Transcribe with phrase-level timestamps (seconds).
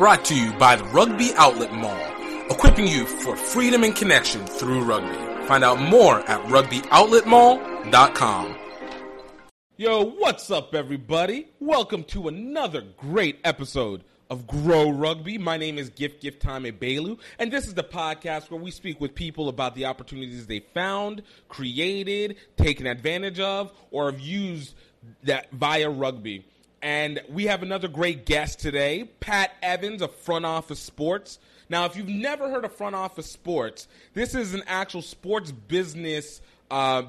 [0.00, 2.00] Brought to you by the Rugby Outlet Mall,
[2.48, 5.14] equipping you for freedom and connection through rugby.
[5.46, 8.56] Find out more at rugbyoutletmall.com.
[9.76, 11.48] Yo, what's up, everybody?
[11.60, 15.36] Welcome to another great episode of Greaux Rugby.
[15.36, 19.02] My name is Gift Gift Time Bailu, and this is the podcast where we speak
[19.02, 21.20] with people about the opportunities they found,
[21.50, 24.74] created, taken advantage of, or have used
[25.24, 26.46] that via rugby.
[26.82, 31.38] And we have another great guest today, Pat Evans of Front Office Sports.
[31.68, 36.40] Now, if you've never heard of Front Office Sports, this is an actual sports business.
[36.70, 37.02] Uh,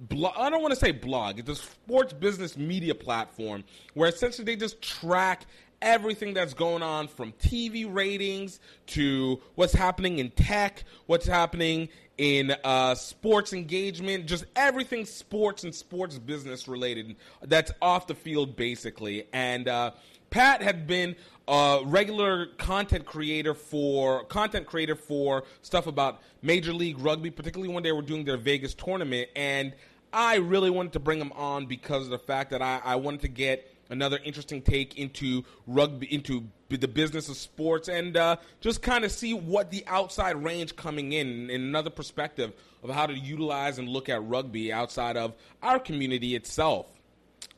[0.00, 1.38] blog, I don't want to say blog.
[1.38, 3.64] It's a sports business media platform
[3.94, 5.46] where essentially they just track
[5.80, 12.54] everything that's going on from TV ratings to what's happening in tech, what's happening in
[12.64, 19.26] uh, sports engagement, just everything sports and sports business related that's off the field basically.
[19.32, 19.92] And uh,
[20.30, 26.98] Pat had been a regular content creator for content creator for stuff about Major League
[26.98, 29.28] Rugby, particularly when they were doing their Vegas tournament.
[29.34, 29.72] And
[30.12, 33.22] I really wanted to bring him on because of the fact that I, I wanted
[33.22, 38.82] to get another interesting take into rugby, into the business of sports, and uh, just
[38.82, 43.14] kind of see what the outside range coming in, in another perspective of how to
[43.14, 46.86] utilize and look at rugby outside of our community itself.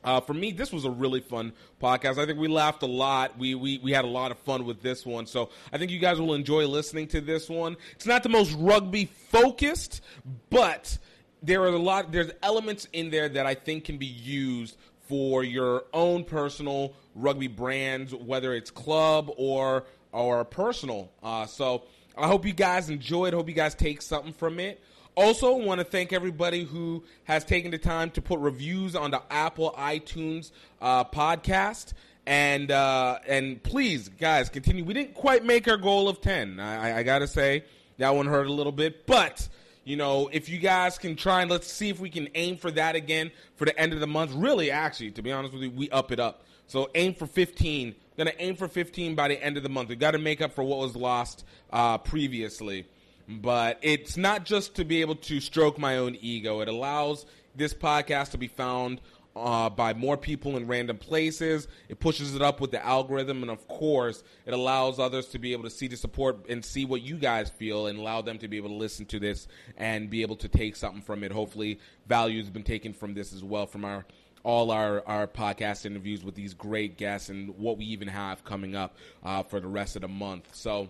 [0.02, 2.18] Uh, for me, this was a really fun podcast.
[2.18, 3.38] I think we laughed a lot.
[3.38, 5.26] We, we we had a lot of fun with this one.
[5.26, 7.76] So I think you guys will enjoy listening to this one.
[7.92, 10.00] It's not the most rugby focused,
[10.48, 10.96] but
[11.42, 12.12] there are a lot.
[12.12, 14.78] There's elements in there that I think can be used
[15.10, 21.10] for your own personal rugby brands, whether it's club or or personal.
[21.20, 21.82] Uh, so
[22.16, 23.34] I hope you guys enjoyed.
[23.34, 24.80] Hope you guys take something from it.
[25.16, 29.20] Also, want to thank everybody who has taken the time to put reviews on the
[29.30, 31.92] Apple iTunes uh, podcast.
[32.24, 34.84] And uh, and please, guys, continue.
[34.84, 36.60] We didn't quite make our goal of ten.
[36.60, 37.64] I, I gotta say
[37.98, 39.48] that one hurt a little bit, but
[39.90, 42.70] you know, if you guys can try and let's see if we can aim for
[42.70, 44.30] that again for the end of the month.
[44.32, 46.44] Really, actually, to be honest with you, we up it up.
[46.68, 47.96] So aim for 15.
[48.16, 49.88] Gonna aim for 15 by the end of the month.
[49.88, 52.86] We got to make up for what was lost uh, previously.
[53.28, 56.60] But it's not just to be able to stroke my own ego.
[56.60, 57.26] It allows
[57.56, 59.00] this podcast to be found
[59.36, 61.68] uh, by more people in random places.
[61.88, 65.52] It pushes it up with the algorithm, and of course, it allows others to be
[65.52, 68.48] able to see the support and see what you guys feel, and allow them to
[68.48, 71.32] be able to listen to this and be able to take something from it.
[71.32, 74.04] Hopefully, value has been taken from this as well from our
[74.42, 78.74] all our, our podcast interviews with these great guests and what we even have coming
[78.74, 80.48] up uh, for the rest of the month.
[80.54, 80.88] So.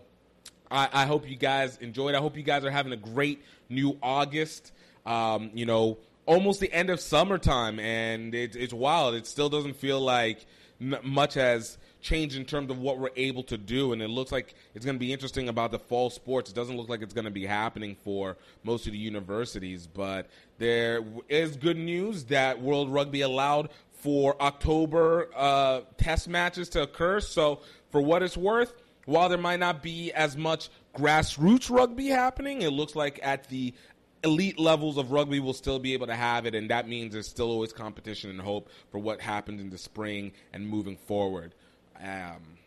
[0.72, 2.14] I, I hope you guys enjoyed.
[2.14, 4.70] I hope you guys are having a great new August.
[5.04, 5.98] Um, you know,
[6.30, 9.16] almost the end of summertime, and it, it's wild.
[9.16, 10.46] It still doesn't feel like
[10.78, 14.54] much has changed in terms of what we're able to do, and it looks like
[14.72, 16.48] it's going to be interesting about the fall sports.
[16.48, 20.30] It doesn't look like it's going to be happening for most of the universities, but
[20.58, 27.18] there is good news that World Rugby allowed for October uh, test matches to occur.
[27.18, 27.60] So,
[27.90, 28.72] for what it's worth,
[29.04, 33.74] while there might not be as much grassroots rugby happening, it looks like at the
[34.22, 37.28] elite levels of rugby will still be able to have it, and that means there's
[37.28, 41.54] still always competition and hope for what happens in the spring and moving forward.
[42.02, 42.58] Um,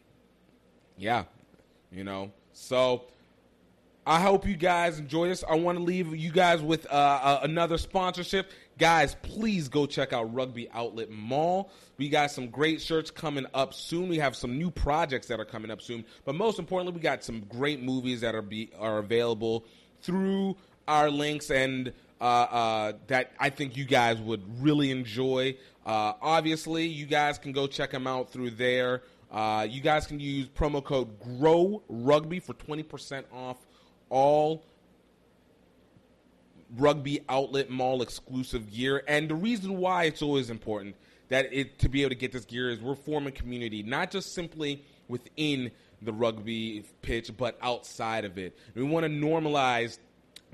[0.98, 1.26] yeah,
[1.92, 2.32] you know.
[2.54, 3.04] So
[4.06, 5.44] I hope you guys enjoy this.
[5.48, 8.52] I want to leave you guys with uh, uh, another sponsorship.
[8.78, 11.72] Guys, please go check out Rugby Outlet Mall.
[11.98, 14.10] We got some great shirts coming up soon.
[14.10, 16.04] We have some new projects that are coming up soon.
[16.26, 19.66] But most importantly, we got some great movies that are be are available
[20.02, 25.58] through our links and uh, uh, that I think you guys would really enjoy.
[25.86, 29.04] Uh, obviously, you guys can go check them out through there.
[29.32, 33.58] Uh, you guys can use promo code GREAUX Rugby for 20% off
[34.10, 34.64] all
[36.78, 39.04] rugby outlet mall exclusive gear.
[39.08, 40.96] And the reason why it's always important
[41.30, 44.34] that it to be able to get this gear is we're forming community, not just
[44.34, 45.72] simply within
[46.02, 48.58] the rugby pitch, but outside of it.
[48.76, 49.98] We want to normalize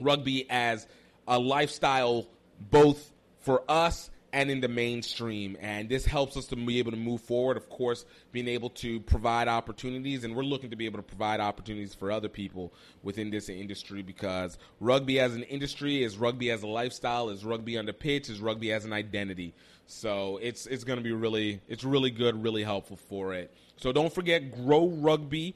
[0.02, 0.88] rugby as
[1.28, 2.28] a lifestyle
[2.60, 5.58] both for us and in the mainstream.
[5.60, 9.00] And this helps us to be able to move forward, of course, being able to
[9.02, 10.24] provide opportunities.
[10.24, 12.74] And we're looking to be able to provide opportunities for other people
[13.04, 17.78] within this industry because rugby as an industry is rugby as a lifestyle, is rugby
[17.78, 19.54] on the pitch, is rugby as an identity.
[19.88, 23.52] So it's it's going to be really it's really good, really helpful for it.
[23.78, 25.56] So don't forget Greaux Rugby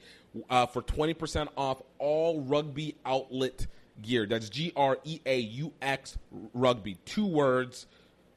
[0.50, 3.68] uh, for twenty percent off all rugby outlet
[4.02, 4.26] gear.
[4.26, 6.18] That's G R E A U X
[6.52, 6.96] rugby.
[7.04, 7.86] Two words,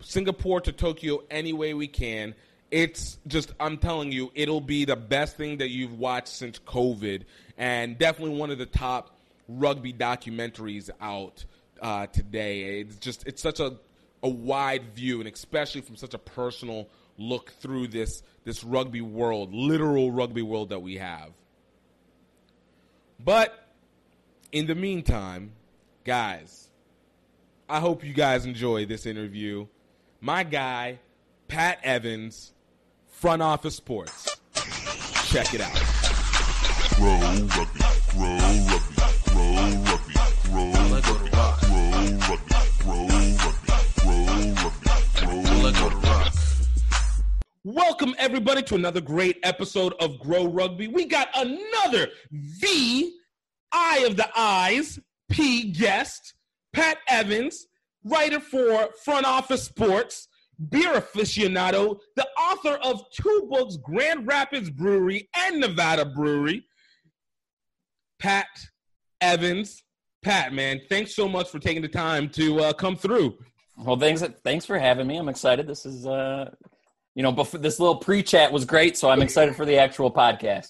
[0.00, 2.34] Singapore to Tokyo, any way we can.
[2.70, 7.24] It's just, I'm telling you, it'll be the best thing that you've watched since COVID,
[7.58, 9.16] and definitely one of the top
[9.48, 11.44] rugby documentaries out
[11.80, 12.80] uh, today.
[12.80, 13.76] It's just, it's such a,
[14.22, 16.88] a wide view, and especially from such a personal
[17.18, 21.30] look through this this rugby world, literal rugby world that we have.
[23.24, 23.68] But
[24.50, 25.52] in the meantime,
[26.04, 26.68] guys,
[27.68, 29.66] I hope you guys enjoy this interview.
[30.24, 31.00] My guy,
[31.48, 32.52] Pat Evans,
[33.08, 34.38] Front Office Sports.
[35.24, 35.74] Check it out.
[36.94, 37.80] Grow rugby,
[38.12, 38.38] grow
[38.70, 38.94] rugby,
[39.32, 39.50] grow
[39.82, 40.14] rugby,
[40.46, 41.88] grow rugby, grow
[42.28, 43.66] rugby, grow rugby,
[43.98, 44.22] grow
[45.42, 46.38] rugby, grow rugby.
[47.64, 50.86] Welcome, everybody, to another great episode of Greaux Rugby.
[50.86, 53.12] We got another V,
[53.72, 56.34] Eye of the Eyes, P guest,
[56.72, 57.66] Pat Evans,
[58.04, 60.28] writer for Front Office Sports,
[60.70, 66.64] beer aficionado, the author of two books, Grand Rapids Brewery and Nevada Brewery.
[68.18, 68.46] Pat
[69.20, 69.82] Evans,
[70.22, 73.36] Pat, man, thanks so much for taking the time to uh, come through.
[73.76, 75.16] Well, thanks, thanks for having me.
[75.16, 75.66] I'm excited.
[75.66, 76.50] This is uh,
[77.14, 80.68] you know, before this little pre-chat was great, so I'm excited for the actual podcast.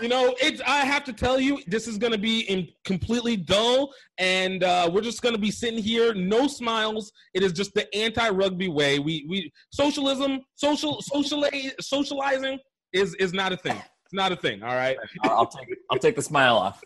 [0.00, 3.36] You know, it's I have to tell you, this is going to be in completely
[3.36, 7.12] dull, and uh, we're just going to be sitting here, no smiles.
[7.34, 8.98] It is just the anti-rugby way.
[8.98, 12.58] We we socialism, social sociali- socializing
[12.92, 13.80] is is not a thing.
[14.04, 14.62] It's not a thing.
[14.62, 14.96] All right.
[15.24, 16.82] I'll take I'll take the smile off.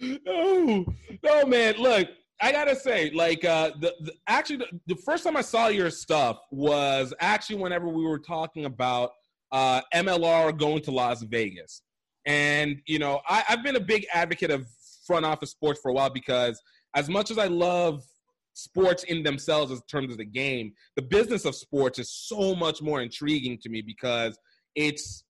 [0.00, 0.86] no,
[1.22, 1.76] no, man.
[1.76, 2.08] Look,
[2.40, 5.90] I gotta say, like, uh, the, the actually the, the, first time I saw your
[5.90, 9.12] stuff was actually whenever we were talking about
[9.52, 11.82] uh, MLR going to Las Vegas,
[12.26, 14.66] and you know, I, I've been a big advocate of
[15.06, 16.60] front office sports for a while because
[16.94, 18.04] as much as I love
[18.52, 22.82] sports in themselves in terms of the game, the business of sports is so much
[22.82, 24.38] more intriguing to me because
[24.74, 25.24] it's.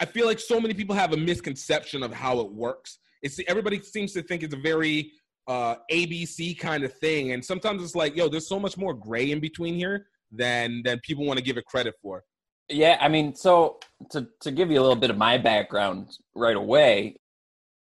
[0.00, 2.98] I feel like so many people have a misconception of how it works.
[3.22, 5.12] It's everybody seems to think it's a very
[5.46, 7.32] uh, ABC kind of thing.
[7.32, 11.00] And sometimes it's like, yo, there's so much more gray in between here than than
[11.00, 12.24] people want to give it credit for.
[12.68, 13.78] Yeah, I mean, so
[14.10, 17.16] to to give you a little bit of my background right away,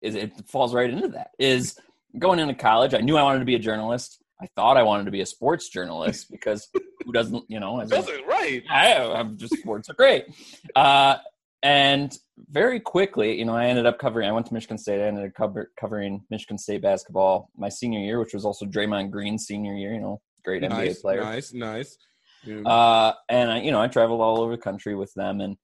[0.01, 1.31] is it falls right into that.
[1.39, 1.79] Is
[2.19, 4.19] going into college, I knew I wanted to be a journalist.
[4.41, 6.67] I thought I wanted to be a sports journalist because
[7.05, 8.63] who doesn't, you know, doesn't right?
[8.69, 10.25] I, I'm just sports are great.
[10.75, 11.17] Uh,
[11.61, 12.15] and
[12.49, 14.27] very quickly, you know, I ended up covering.
[14.27, 15.01] I went to Michigan State.
[15.01, 19.11] I ended up cover, covering Michigan State basketball my senior year, which was also Draymond
[19.11, 19.93] Green's senior year.
[19.93, 21.21] You know, great nice, NBA player.
[21.21, 21.97] Nice, nice.
[22.65, 25.57] Uh, and I, you know, I traveled all over the country with them, and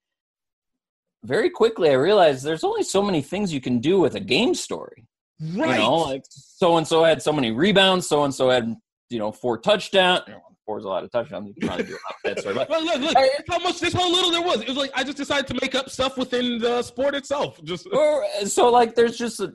[1.24, 4.55] very quickly I realized there's only so many things you can do with a game
[4.55, 5.05] story.
[5.41, 5.71] Right.
[5.71, 8.75] You know, like so and so had so many rebounds, so and so had
[9.09, 10.24] you know four touchdowns
[10.69, 11.48] scores a lot of touchdowns.
[11.48, 12.53] You can probably do that story.
[12.53, 14.62] But look, look, look I, how much this whole little there was.
[14.62, 17.59] It was like I just decided to make up stuff within the sport itself.
[17.63, 19.51] Just or, so like there's just a,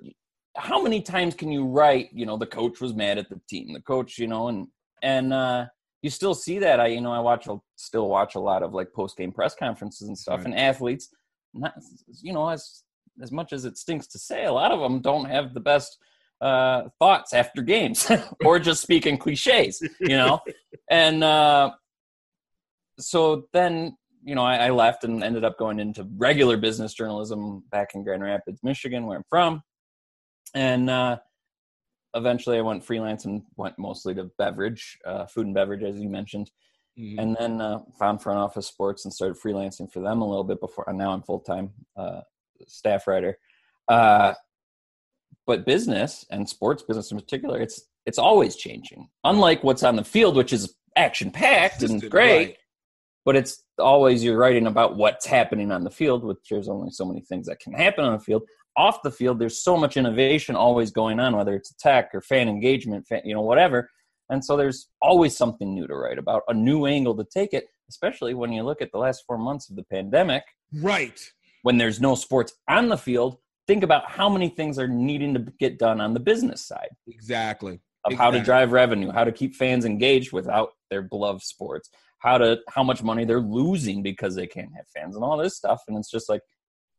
[0.57, 2.09] how many times can you write?
[2.12, 3.73] You know, the coach was mad at the team.
[3.73, 4.66] The coach, you know, and
[5.02, 5.66] and uh,
[6.04, 6.80] you still see that.
[6.80, 10.06] I you know I watch still watch a lot of like post game press conferences
[10.06, 10.46] and stuff, right.
[10.49, 11.08] and athletes.
[11.54, 11.73] Not
[12.20, 12.82] you know as
[13.23, 15.96] as much as it stinks to say, a lot of them don't have the best
[16.42, 18.11] uh, thoughts after games
[18.44, 20.40] or just speaking cliches, you know?
[20.90, 21.70] and uh,
[22.99, 27.62] so then, you know, I, I, left and ended up going into regular business journalism
[27.70, 29.62] back in Grand Rapids, Michigan, where I'm from.
[30.54, 31.18] And uh,
[32.14, 36.09] eventually I went freelance and went mostly to beverage, uh, food and beverage, as you
[36.09, 36.50] mentioned.
[36.99, 37.18] Mm-hmm.
[37.18, 40.61] And then uh, found front office sports and started freelancing for them a little bit
[40.61, 40.85] before.
[40.87, 42.21] And now I'm full time uh,
[42.68, 43.37] staff writer.
[43.88, 44.35] Uh,
[45.47, 49.09] but business and sports business in particular, it's it's always changing.
[49.25, 52.56] Unlike what's on the field, which is action packed and great, right.
[53.25, 57.04] but it's always you're writing about what's happening on the field, which there's only so
[57.04, 58.42] many things that can happen on the field.
[58.76, 62.49] Off the field, there's so much innovation always going on, whether it's tech or fan
[62.49, 63.90] engagement, fan, you know, whatever.
[64.31, 67.66] And so there's always something new to write about, a new angle to take it,
[67.88, 70.45] especially when you look at the last four months of the pandemic.
[70.73, 71.21] Right.
[71.62, 75.40] When there's no sports on the field, think about how many things are needing to
[75.59, 76.90] get done on the business side.
[77.07, 77.81] Exactly.
[78.04, 78.16] Of exactly.
[78.16, 81.88] how to drive revenue, how to keep fans engaged without their beloved sports,
[82.19, 85.57] how to how much money they're losing because they can't have fans and all this
[85.57, 85.83] stuff.
[85.88, 86.43] And it's just like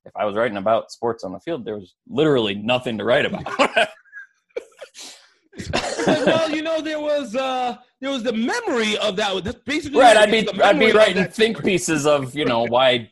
[0.05, 3.25] if I was writing about sports on the field, there was literally nothing to write
[3.25, 3.45] about.
[6.05, 9.43] well, you know, there was uh there was the memory of that.
[9.43, 10.17] That's basically right.
[10.17, 11.71] I'd be I'd be writing think story.
[11.71, 13.11] pieces of you know why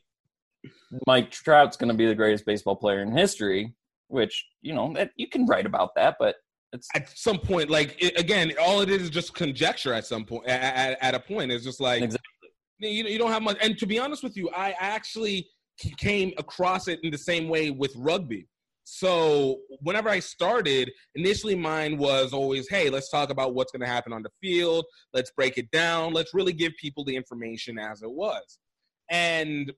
[1.07, 3.73] Mike Trout's going to be the greatest baseball player in history,
[4.07, 6.35] which you know that you can write about that, but
[6.73, 7.69] it's at some point.
[7.69, 9.93] Like it, again, all it is is just conjecture.
[9.93, 12.49] At some point, at, at, at a point, it's just like Exactly.
[12.79, 13.57] you you don't have much.
[13.61, 15.47] And to be honest with you, I actually
[15.97, 18.47] came across it in the same way with rugby.
[18.85, 23.87] So whenever I started, initially mine was always, hey, let's talk about what's going to
[23.87, 24.85] happen on the field.
[25.13, 26.13] Let's break it down.
[26.13, 28.59] Let's really give people the information as it was.
[29.09, 29.71] And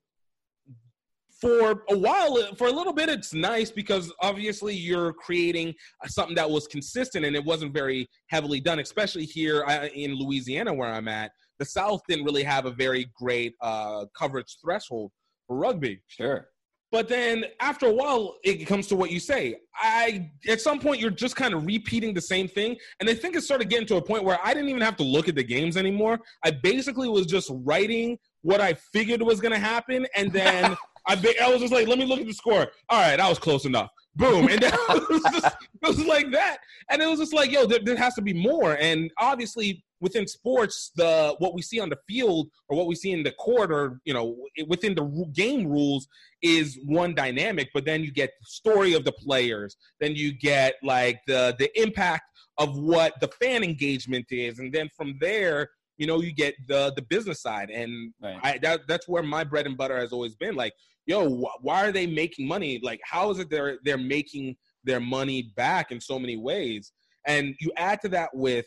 [1.40, 5.75] for a while, for a little bit, it's nice because obviously you're creating
[6.08, 10.74] something that was consistent and it wasn't very heavily done, especially here uh, in Louisiana
[10.74, 11.32] where I'm at.
[11.60, 15.12] The South didn't really have a very great uh, coverage threshold
[15.50, 16.02] rugby.
[16.08, 16.50] sure.
[16.92, 19.58] But then after a while, it comes to what you say.
[19.75, 23.36] I at some point you're just kind of repeating the same thing, and I think
[23.36, 25.44] it started getting to a point where I didn't even have to look at the
[25.44, 26.20] games anymore.
[26.44, 31.36] I basically was just writing what I figured was going to happen, and then I
[31.42, 32.68] I was just like, let me look at the score.
[32.90, 33.90] All right, I was close enough.
[34.16, 36.58] Boom, and then it was just it was like that,
[36.90, 38.78] and it was just like, yo, there, there has to be more.
[38.80, 43.12] And obviously, within sports, the what we see on the field or what we see
[43.12, 44.36] in the court, or you know,
[44.68, 46.08] within the game rules,
[46.42, 47.70] is one dynamic.
[47.74, 51.70] But then you get the story of the players, then you get like the the
[51.80, 52.24] impact
[52.58, 56.94] of what the fan engagement is, and then from there, you know, you get the
[56.96, 58.40] the business side, and Right.
[58.44, 60.56] I that, that's where my bread and butter has always been.
[60.56, 60.74] Like,
[61.06, 62.80] yo, wh- why are they making money?
[62.84, 66.92] Like, how is it they're they're making their money back in so many ways?
[67.28, 68.66] And you add to that with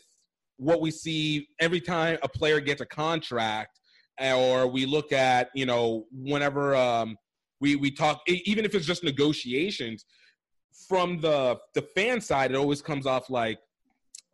[0.57, 3.79] what we see every time a player gets a contract,
[4.21, 7.17] uh, or we look at you know whenever um,
[7.61, 10.05] we we talk, even if it's just negotiations
[10.87, 13.59] from the the fan side, it always comes off like,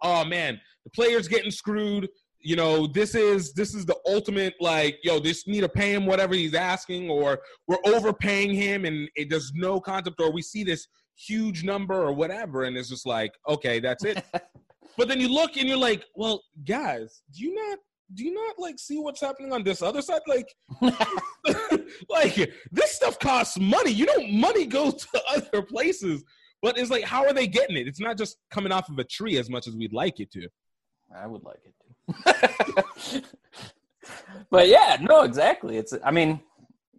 [0.02, 2.08] oh man, the player's getting screwed.
[2.46, 6.06] You know, this is this is the ultimate like, yo, this need to pay him
[6.06, 10.64] whatever he's asking, or we're overpaying him, and it, there's no concept, or we see
[10.64, 10.88] this
[11.18, 14.24] huge number or whatever, and it's just like, okay, that's it.
[14.98, 17.80] but then you look and you're like, well, guys, do you not
[18.14, 20.22] do you not like see what's happening on this other side?
[20.28, 20.54] Like,
[22.10, 22.36] like
[22.72, 23.92] this stuff costs money.
[23.92, 26.24] You know, money goes to other places.
[26.62, 27.88] But it's like, how are they getting it?
[27.88, 30.48] It's not just coming off of a tree as much as we'd like it to.
[31.16, 31.85] I would like it too.
[34.52, 35.78] but yeah, no, exactly.
[35.78, 36.40] It's I mean,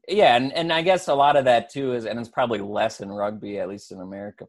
[0.09, 3.01] yeah, and, and I guess a lot of that too is and it's probably less
[3.01, 4.47] in rugby, at least in America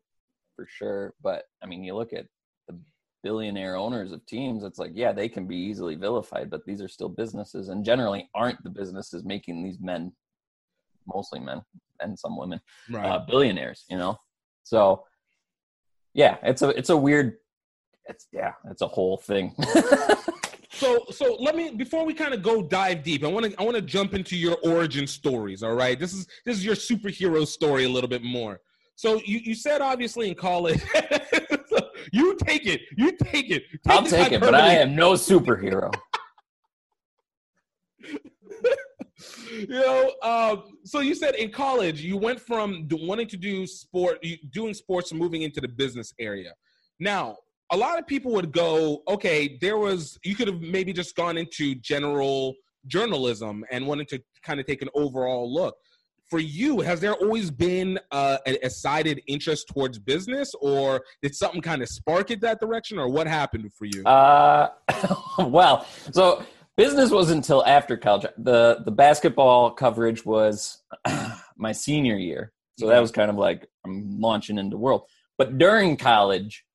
[0.56, 1.14] for sure.
[1.22, 2.26] But I mean you look at
[2.68, 2.80] the
[3.24, 6.88] billionaire owners of teams, it's like, yeah, they can be easily vilified, but these are
[6.88, 10.12] still businesses and generally aren't the businesses making these men
[11.14, 11.62] mostly men
[12.02, 12.60] and some women
[12.90, 13.06] Right.
[13.06, 14.18] uh, billionaires, you know.
[14.64, 15.06] So
[16.14, 17.38] yeah, it's a it's a weird
[18.06, 19.56] it's yeah, it's a whole thing.
[20.78, 23.64] So so let me before we kind of go dive deep, I want to I
[23.64, 25.64] want to jump into your origin stories.
[25.64, 28.60] All right, this is this is your superhero story a little bit more.
[28.96, 30.80] So you you said obviously in college,
[32.14, 33.64] you take it, you take it.
[33.88, 35.92] I'll this take it, but I am no superhero.
[39.58, 44.24] you know, um, so you said in college you went from wanting to do sport,
[44.52, 46.54] doing sports, to moving into the business area.
[47.00, 47.38] Now,
[47.72, 51.38] a lot of people would go, okay, there was you could have maybe just gone
[51.38, 52.56] into general
[52.88, 55.76] journalism and wanted to kind of take an overall look.
[56.30, 61.34] For you, has there always been uh, a, a sided interest towards business, or did
[61.34, 64.04] something kind of spark it that direction, or what happened for you?
[64.04, 64.70] Uh,
[65.40, 66.44] well, so
[66.76, 68.26] business was until after college.
[68.38, 70.84] the The basketball coverage was
[71.58, 75.04] my senior year, so that was kind of like I'm launching into the world.
[75.38, 76.66] But during college,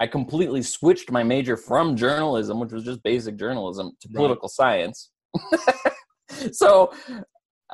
[0.00, 4.16] I completely switched my major from journalism, which was just basic journalism, to Right.
[4.16, 5.10] political science.
[6.52, 6.92] so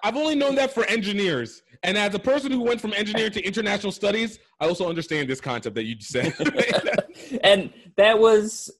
[0.02, 1.62] I've only known that for engineers.
[1.82, 5.40] And as a person who went from engineering to international studies, I also understand this
[5.40, 6.34] concept that you just said.
[7.42, 8.70] and that was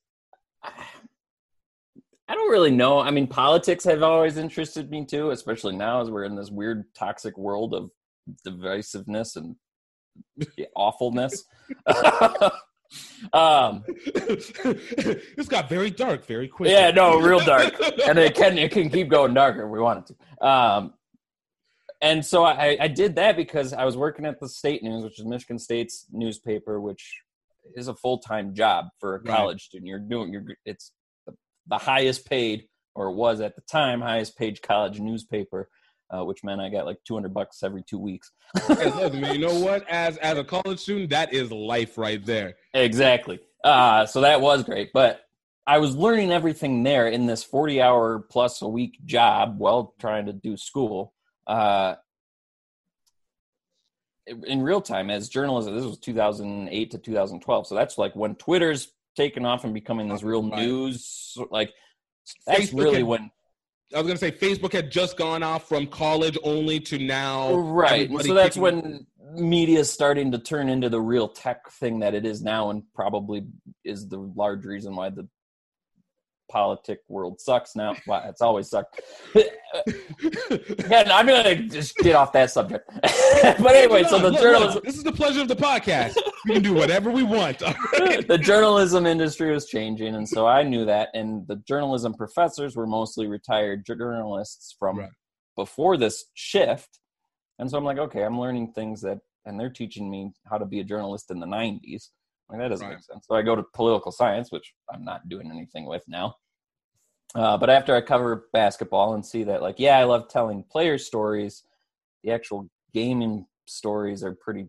[2.31, 3.01] I don't really know.
[3.01, 6.85] I mean, politics have always interested me too, especially now as we're in this weird
[6.95, 7.91] toxic world of
[8.47, 9.57] divisiveness and
[10.77, 11.45] awfulness.
[13.33, 16.71] um, this got very dark very quick.
[16.71, 17.75] yeah, no, real dark,
[18.07, 20.47] and it can it can keep going darker if we want it to.
[20.47, 20.95] Um,
[22.03, 25.19] and so I, I did that because I was working at the State News, which
[25.19, 27.21] is Michigan State's newspaper, which
[27.77, 29.37] is a full time job for a Right.
[29.37, 29.89] college student.
[29.89, 30.93] You're doing you're it's
[31.27, 31.35] the,
[31.69, 35.69] the highest paid, or was at the time highest paid college newspaper,
[36.11, 38.33] uh, which meant I got like 200 bucks every two weeks.
[38.69, 39.89] Look, man, you know what?
[39.89, 42.55] As as a college student, that is life right there.
[42.75, 43.41] Exactly.
[43.63, 44.91] Uh, so that was great.
[44.93, 45.23] But
[45.67, 50.27] I was learning everything there in this 40 hour plus a week job while trying
[50.27, 51.15] to do school.
[51.47, 51.95] Uh,
[54.27, 57.67] in real time as journalism, this was 2008 to 2012.
[57.67, 61.37] So that's like when Twitter's taken off and becoming this real news.
[61.51, 61.73] Like,
[62.47, 63.31] that's Facebook really when
[63.95, 67.55] I was gonna say Facebook had just gone off from college only to now.
[67.55, 72.15] right so that's when media is starting to turn into the real tech thing that
[72.15, 73.45] it is now and probably
[73.85, 75.29] is the large reason why the
[76.51, 79.01] politic world sucks now well, it's always sucked
[80.51, 84.83] again i'm gonna just get off that subject but anyway so the Look, look, journalism
[84.85, 86.17] this is the pleasure of the podcast.
[86.47, 87.61] we can do whatever we want.
[88.01, 88.27] right?
[88.27, 92.87] the journalism industry was changing and so i knew that and the journalism professors were
[92.87, 95.09] mostly retired journalists from Right.
[95.57, 96.99] before this shift
[97.59, 100.67] and so i'm like okay i'm learning things that and they're teaching me how to
[100.67, 102.09] be a journalist in the 90s
[102.51, 102.95] like that doesn't Right.
[102.97, 106.35] make sense so i go to political science which i'm not doing anything with now
[107.35, 110.99] uh, but after i cover basketball and see that like yeah i love telling player
[110.99, 111.65] stories
[112.25, 114.69] the actual gaming stories are pretty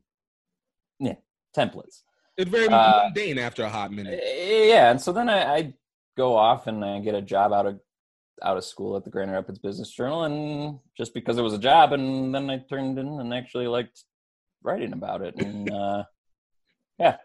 [1.00, 1.16] yeah
[1.58, 2.04] templates
[2.38, 4.20] It's very Uh, mundane after a hot minute.
[4.24, 5.74] yeah, and so then I, I
[6.18, 7.80] go off and I get a job out of
[8.44, 11.60] out of school at the Grand Rapids Business Journal, and just because it was a
[11.60, 14.04] job, and then I turned in and actually liked
[14.64, 16.04] writing about it, and uh,
[17.02, 17.18] yeah.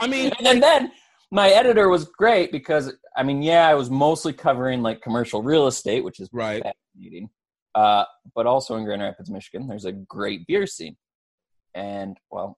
[0.00, 0.92] I mean- and then, then
[1.30, 5.66] my editor was great because I mean, yeah, I was mostly covering like commercial real
[5.66, 6.62] estate, which is Right.
[6.62, 7.30] fascinating.
[7.74, 10.96] Uh, but also in Grand Rapids, Michigan, there's a great beer scene,
[11.74, 12.56] and well,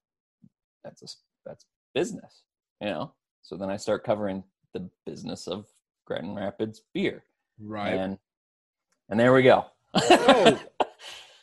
[0.85, 1.07] that's a
[1.45, 2.43] that's business,
[2.81, 3.13] you know.
[3.43, 5.67] So then I start covering the business of
[6.07, 7.25] Grand Rapids beer,
[7.61, 7.95] Right.
[7.95, 8.17] and
[9.09, 9.65] and there we go.
[9.95, 10.61] Oh,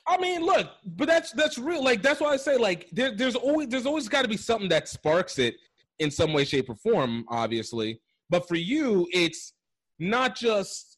[0.08, 1.84] I mean, look, but that's that's real.
[1.84, 4.70] Like that's why I say like there, there's always there's always got to be something
[4.70, 5.56] that sparks it
[6.00, 7.26] in some way, shape, or form.
[7.30, 9.54] Obviously, but for you, it's
[10.00, 10.98] not just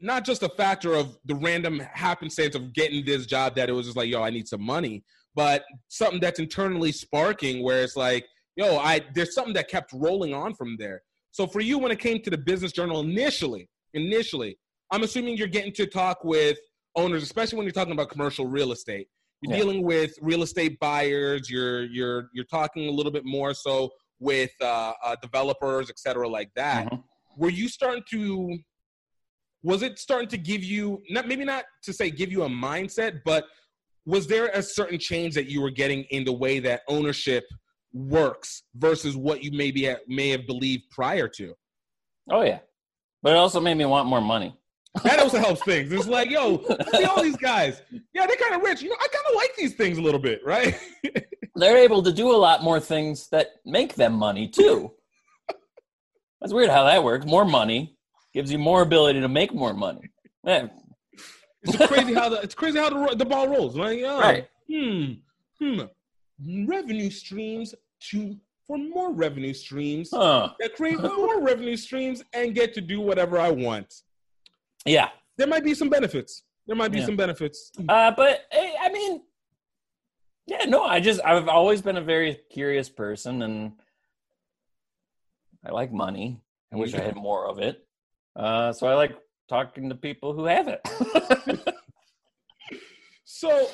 [0.00, 3.86] not just a factor of the random happenstance of getting this job that it was
[3.86, 5.02] just like, yo, I need some money,
[5.34, 10.32] but something that's internally sparking where it's like, yo, I there's something that kept rolling
[10.32, 11.02] on from there.
[11.32, 14.58] So for you, when it came to the business journal initially, initially,
[14.90, 16.58] I'm assuming you're getting to talk with
[16.96, 19.08] owners, especially when you're talking about commercial real estate.
[19.42, 19.58] You're Yeah.
[19.62, 21.48] dealing with real estate buyers.
[21.48, 26.28] You're you're you're talking a little bit more so with uh, uh, developers, et cetera,
[26.28, 26.90] like that.
[26.90, 27.04] Mhm.
[27.36, 28.58] Were you starting to?
[29.62, 33.20] Was it starting to give you not maybe not to say give you a mindset,
[33.24, 33.46] but
[34.06, 37.44] was there a certain change that you were getting in the way that ownership
[37.92, 41.54] works versus what you maybe may have believed prior to?
[42.30, 42.60] Oh yeah,
[43.22, 44.57] but it also made me want more money.
[45.04, 45.92] That also helps things.
[45.92, 47.82] It's like, yo, see all these guys.
[48.14, 48.82] Yeah, they're kind of rich.
[48.82, 50.78] You know, I kind of like these things a little bit, right?
[51.54, 54.92] They're able to do a lot more things that make them money too.
[56.40, 57.26] That's weird how that works.
[57.26, 57.96] More money
[58.32, 60.10] gives you more ability to make more money.
[60.44, 60.68] Yeah,
[61.62, 63.76] It's crazy how the it's crazy how the, the ball rolls.
[63.76, 64.48] Like, oh, Right.
[64.70, 65.12] hmm,
[65.60, 67.74] hmm, revenue streams
[68.10, 70.50] to for more revenue streams huh.
[70.60, 73.92] that create more revenue streams and get to do whatever I want.
[74.88, 76.42] Yeah, There might be some benefits.
[76.66, 77.06] There might be Yeah.
[77.06, 77.70] some benefits.
[77.88, 79.22] Uh, but eh, I mean,
[80.46, 83.72] yeah, no, I just I've always been a very curious person, and
[85.66, 86.40] I like money.
[86.72, 87.86] I wish I had more of it.
[88.36, 89.16] Uh, so I like
[89.48, 90.80] talking to people who have it.
[93.30, 93.68] So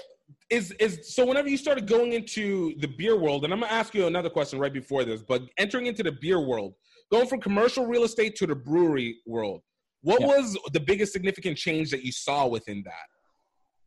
[0.50, 3.94] is is so whenever you started going into the beer world, and I'm gonna ask
[3.94, 6.74] you another question right before this, but entering into the beer world,
[7.10, 9.62] going from commercial real estate to the brewery world,
[10.04, 10.26] what Yeah.
[10.28, 13.08] was the biggest significant change that you saw within that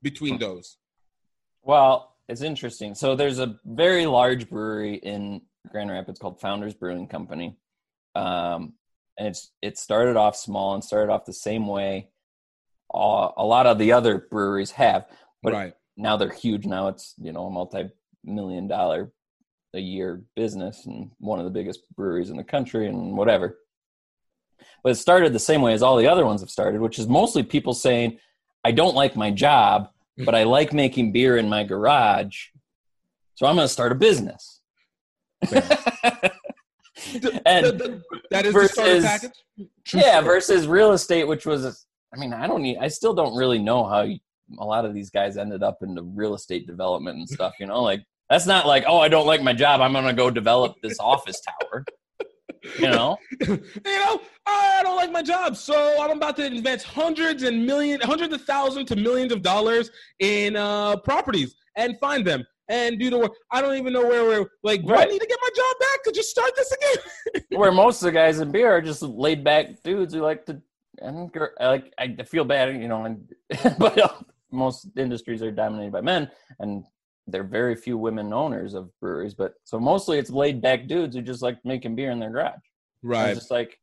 [0.02, 0.78] between those?
[1.64, 2.94] well, it's interesting.
[2.96, 7.58] So there's a very large brewery in Grand Rapids called Founders Brewing Company,
[8.16, 8.74] um,
[9.18, 12.10] and it's it started off small and started off the same way
[12.94, 15.06] uh, a lot of the other breweries have.
[15.44, 15.74] But right.
[15.96, 16.66] now they're huge.
[16.66, 19.12] Now it's you know a multi-million dollar
[19.74, 23.58] a year business and one of the biggest breweries in the country and whatever.
[24.84, 27.08] But it started the same way as all the other ones have started, which is
[27.08, 28.20] mostly people saying,
[28.64, 29.90] "I don't like my job,
[30.26, 32.48] but I like making beer in my garage."
[33.36, 34.62] So I'm going to start a business.
[35.52, 35.54] and
[37.66, 39.32] The- the- that is the starter versus- package.
[39.94, 43.60] Yeah, versus real estate, which was, I mean, I don't need, I still don't really
[43.60, 44.20] know how you,
[44.60, 47.54] a lot of these guys ended up into real estate development and stuff.
[47.60, 49.82] You know, like that's not like, oh, I don't like my job.
[49.82, 51.86] I'm going to go develop this office tower.
[52.80, 57.44] You know, you know, I don't like my job, so I'm about to invest hundreds
[57.44, 62.46] and million, hundreds of thousands to millions of dollars in uh, properties and find them
[62.70, 63.34] and do the work.
[63.52, 64.86] I don't even know where we're like.
[64.86, 67.44] Do I need to get my job back to just start this again?
[67.60, 70.62] where most of the guys in beer are just laid back dudes who like to,
[71.00, 73.34] and like I feel bad, you know, and
[73.78, 76.84] but most industries are dominated by men, and
[77.28, 79.34] there are very few women owners of breweries.
[79.34, 82.56] But so mostly it's laid back dudes who just like making beer in their garage.
[83.04, 83.30] Right.
[83.32, 83.78] It's just like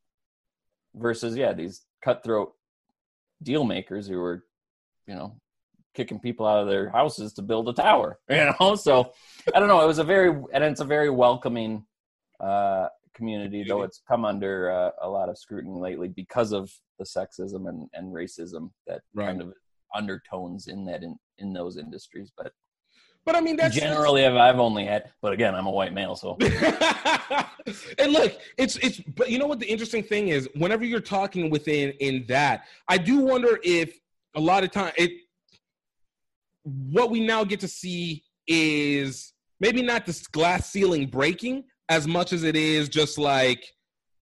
[0.94, 2.52] versus yeah, these cutthroat
[3.42, 4.44] deal makers who were,
[5.06, 5.36] you know,
[5.94, 8.18] kicking people out of their houses to build a tower.
[8.30, 9.12] You know, so
[9.54, 9.82] I don't know.
[9.82, 11.84] It was a very and it's a very welcoming
[12.40, 17.04] uh, community, though it's come under uh, a lot of scrutiny lately because of the
[17.04, 19.26] sexism and, and racism that Right.
[19.26, 19.52] kind of
[19.94, 22.32] undertones in that in, in those industries.
[22.36, 22.52] But
[23.24, 25.10] But I mean, that's generally, I've, I've only had.
[25.22, 26.36] But again, I'm a white male, so
[27.98, 28.98] and look, it's it's.
[29.00, 30.48] But you know what the interesting thing is?
[30.54, 33.98] Whenever you're talking within in that, I do wonder if
[34.34, 35.12] a lot of time it.
[36.64, 42.32] What we now get to see is maybe not this glass ceiling breaking as much
[42.32, 43.64] as it is just like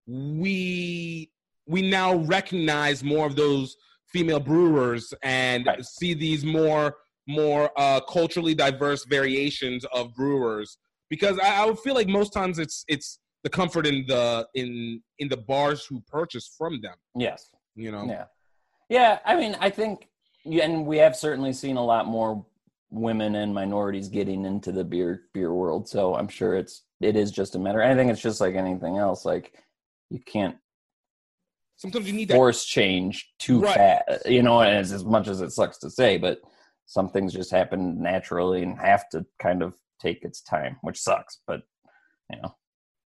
[0.07, 1.31] we
[1.67, 5.85] we now recognize more of those female brewers and Right.
[5.85, 6.97] see these more
[7.31, 10.77] more uh, culturally diverse variations of brewers
[11.09, 15.01] because I, I would feel like most times it's it's the comfort in the in
[15.19, 16.95] in the bars who purchase from them.
[17.15, 17.49] yes.
[17.75, 18.25] You know, Yeah,
[18.89, 19.19] yeah.
[19.25, 20.09] I mean, I think,
[20.45, 22.45] and we have certainly seen a lot more
[22.89, 25.87] women and minorities getting into the beer beer world.
[25.87, 27.81] So I'm sure it's it is just a matter.
[27.81, 29.23] I think it's just like anything else.
[29.25, 29.53] Like
[30.09, 30.57] you can't
[31.77, 32.35] sometimes you need that.
[32.35, 33.75] force change too Right.
[33.75, 34.29] fast.
[34.29, 36.39] You know, as, as much as it sucks to say, but
[36.91, 41.39] some things just happen naturally and have to kind of take its time, which sucks.
[41.47, 41.61] But
[42.29, 42.53] you know,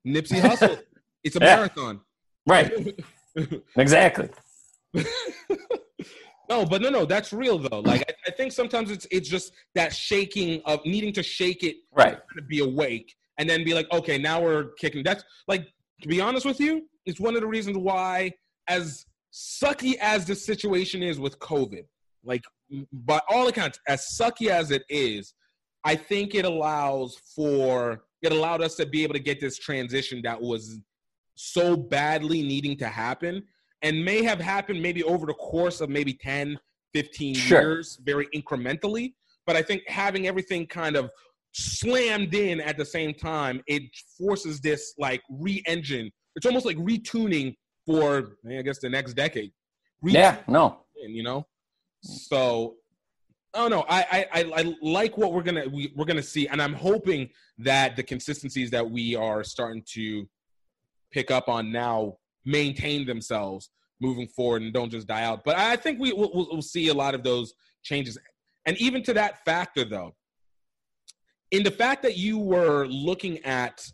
[0.07, 0.79] Nipsey Hussle.
[1.25, 1.57] it's a Yeah.
[1.57, 2.01] marathon.
[2.47, 2.71] right?
[3.77, 4.29] exactly.
[6.49, 7.81] no, but no, no, that's real though.
[7.81, 11.77] Like I, I think sometimes it's it's just that shaking of needing to shake it
[11.90, 12.18] Right.
[12.37, 15.03] to be awake and then be like, okay, now we're kicking.
[15.03, 15.66] That's like
[16.03, 18.31] to be honest with you, it's one of the reasons why,
[18.68, 21.85] as sucky as this situation is with COVID,
[22.25, 22.43] like
[22.93, 25.35] by all accounts, as sucky as it is,
[25.85, 30.21] I think it allows for it allowed us to be able to get this transition
[30.23, 30.79] that was
[31.35, 33.43] so badly needing to happen
[33.83, 36.57] and may have happened maybe over the course of maybe 10
[36.95, 37.61] 15 Sure.
[37.63, 39.15] years very incrementally
[39.47, 41.11] but i think having everything kind of
[41.53, 43.83] slammed in at the same time it
[44.19, 47.55] forces this like re-engine it's almost like retuning
[47.87, 49.51] for i guess the next decade
[50.05, 50.37] Yeah.
[50.47, 50.85] No.
[50.97, 51.47] you know.
[52.03, 52.77] So,
[53.55, 56.61] oh no, I, I I I like what we're gonna we, we're gonna see, and
[56.61, 60.29] I'm hoping that the consistencies that we are starting to
[61.12, 65.45] pick up on now maintain themselves moving forward and don't just die out.
[65.45, 68.19] But I think we will we'll see a lot of those changes,
[68.67, 70.15] and even to that factor though,
[71.53, 73.87] in the fact that you were looking at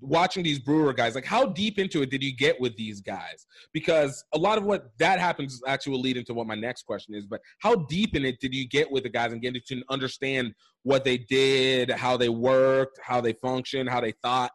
[0.00, 3.46] watching these brewer guys like how deep into it did you get with these guys
[3.72, 7.14] because a lot of what that happens actually will lead into what my next question
[7.14, 9.82] is but how deep in it did you get with the guys and getting to
[9.88, 14.50] understand what they did how they worked how they functioned how they thought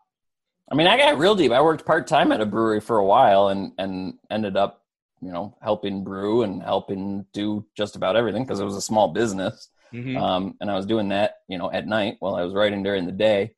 [0.72, 1.52] I mean, I got real deep.
[1.52, 4.86] I worked part time at a brewery for a while, and and ended up,
[5.22, 9.10] you know, helping brew and helping do just about everything because it was a small
[9.10, 9.68] business.
[10.16, 13.06] Um, and I was doing that, you know, at night while I was writing during
[13.06, 13.56] the day.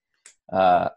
[0.51, 0.89] Uh,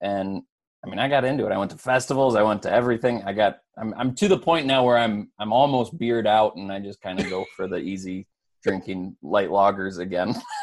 [0.00, 0.42] and
[0.84, 1.52] I mean, I got into it.
[1.52, 2.36] I went to festivals.
[2.36, 3.22] I went to everything.
[3.24, 3.58] I got.
[3.76, 7.00] I'm I'm to the point now where I'm I'm almost beard out, and I just
[7.00, 8.26] kind of go for the easy
[8.62, 10.34] drinking light lagers again.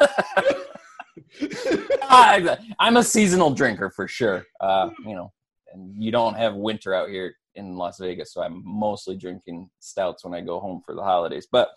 [2.02, 4.44] I, I'm a seasonal drinker for sure.
[4.60, 5.32] Uh, you know,
[5.72, 10.24] and you don't have winter out here in Las Vegas, so I'm mostly drinking stouts
[10.24, 11.46] when I go home for the holidays.
[11.50, 11.70] But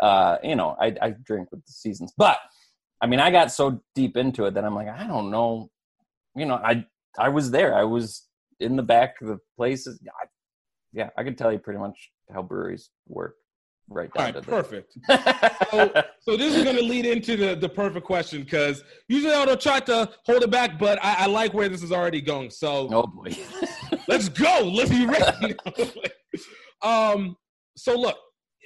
[0.00, 2.12] uh, you know, I, I drink with the seasons.
[2.16, 2.38] But
[3.00, 5.70] I mean, I got so deep into it that I'm like, I don't know.
[6.36, 6.84] You know, I
[7.18, 7.74] I was there.
[7.74, 8.26] I was
[8.60, 10.00] in the back of the places.
[10.06, 10.26] I,
[10.92, 13.34] yeah, I can tell you pretty much how breweries work
[13.92, 16.06] right all down right to perfect the.
[16.20, 19.60] so this is going to lead into the, the perfect question because usually i don't
[19.60, 22.88] try to hold it back but I, I like where this is already going so
[22.92, 23.36] oh boy.
[24.08, 24.72] Let's go.
[24.74, 25.54] Let's be ready.
[26.82, 27.36] um,
[27.76, 28.16] so look,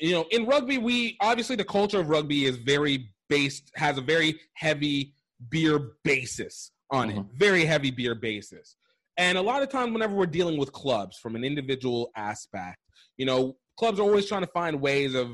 [0.00, 4.00] you know, in rugby, we obviously the culture of rugby is very based, has a
[4.00, 5.14] very heavy
[5.50, 7.30] beer basis on it, Mhm.
[7.34, 8.76] very heavy beer basis.
[9.16, 12.78] And a lot of times, whenever we're dealing with clubs from an individual aspect,
[13.16, 15.28] you know, clubs are always trying to find ways of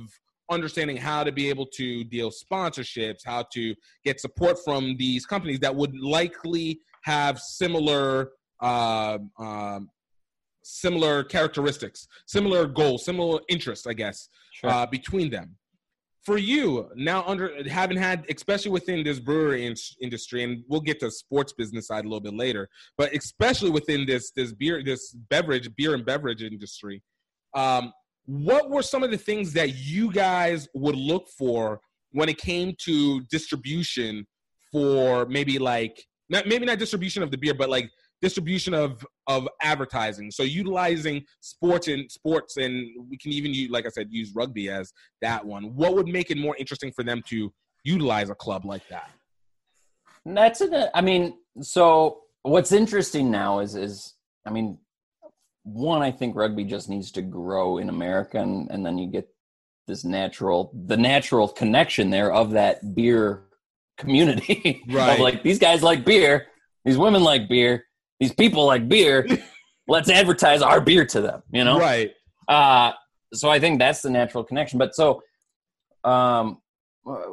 [0.51, 5.61] understanding how to be able to deal sponsorships, how to get support from these companies
[5.61, 9.89] that would likely have similar uh, um,
[10.63, 14.69] similar characteristics, similar goals, similar interests, I guess, Sure.
[14.69, 15.57] uh, between them.
[16.25, 21.01] For you now, under having had, especially within this brewery in, industry, and we'll get
[21.01, 25.13] to sports business side a little bit later, but especially within this this beer, this
[25.31, 27.03] beverage, beer and beverage industry,
[27.55, 27.93] um,
[28.27, 31.81] what were some of the things that you guys would look for
[32.13, 34.27] when it came to distribution
[34.71, 37.91] for maybe like not maybe not distribution of the beer, but like
[38.23, 40.31] distribution of of advertising.
[40.31, 44.71] So utilizing sports and sports, and we can even use, like I said, use rugby
[44.71, 45.75] as that one.
[45.75, 47.53] What would make it more interesting for them to
[47.85, 49.11] utilize a club like that?
[50.25, 50.91] That's it.
[50.95, 54.15] I mean, so what's interesting now is is
[54.47, 54.79] I mean,
[55.65, 59.29] one, I think rugby just needs to grow in America, and, and then you get
[59.87, 63.45] this natural, the natural connection there of that beer
[64.01, 64.83] community.
[64.89, 65.21] Of Right.
[65.21, 66.47] like these guys like beer,
[66.85, 67.85] these women like beer,
[68.19, 69.27] these people like beer.
[69.89, 71.43] Let's advertise our beer to them.
[71.53, 72.13] You know, Right.
[72.49, 72.93] uh,
[73.33, 74.79] so I think that's the natural connection.
[74.79, 75.23] But so,
[76.05, 76.59] um,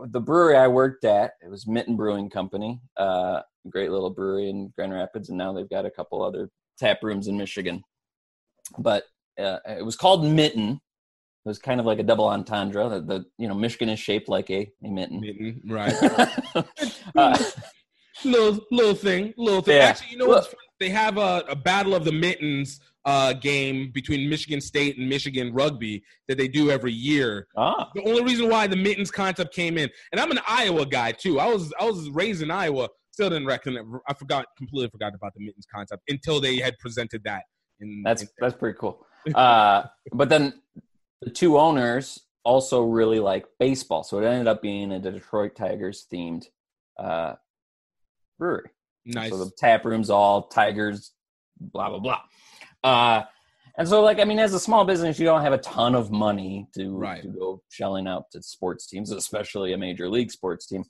[0.07, 4.71] the brewery I worked at, it was Mitten Brewing Company, uh, great little brewery in
[4.75, 6.49] Grand Rapids, and now they've got a couple other
[6.79, 7.83] tap rooms in Michigan.
[8.77, 9.03] But
[9.39, 10.79] uh, it was called Mitten.
[11.47, 12.89] It was kind of like a double entendre.
[12.89, 15.21] The, the you know Michigan is shaped like a, a mitten.
[15.21, 15.93] Mitten, Right.
[17.15, 17.37] uh,
[18.25, 19.77] little little thing, little thing.
[19.77, 19.83] Yeah.
[19.85, 20.57] Actually, you know what's funny?
[20.81, 25.53] They have a, a battle of the mittens uh, game between Michigan State and Michigan
[25.53, 27.47] Rugby that they do every year.
[27.55, 31.13] ah, The only reason why the mittens concept came in, and I'm an Iowa guy
[31.13, 31.39] too.
[31.39, 32.89] I was I was raised in Iowa.
[33.11, 33.85] Still didn't reckon it.
[34.09, 37.43] I forgot completely forgot about the mittens concept until they had presented that.
[37.79, 39.05] In, That's in- that's pretty cool.
[39.35, 39.83] Uh,
[40.13, 40.53] but then
[41.21, 46.05] the two owners also really like baseball, so it ended up being a Detroit Tigers
[46.11, 46.45] themed
[46.99, 47.33] uh,
[48.39, 48.69] brewery.
[49.05, 49.29] nice.
[49.31, 51.11] So the tap room's all Tigers,
[51.59, 52.21] blah blah blah.
[52.83, 53.23] Uh,
[53.79, 56.09] and so, like, I mean, as a small business, you don't have a ton of
[56.09, 57.21] money to Right.
[57.21, 60.83] to go shelling out to sports teams, especially a major league sports team.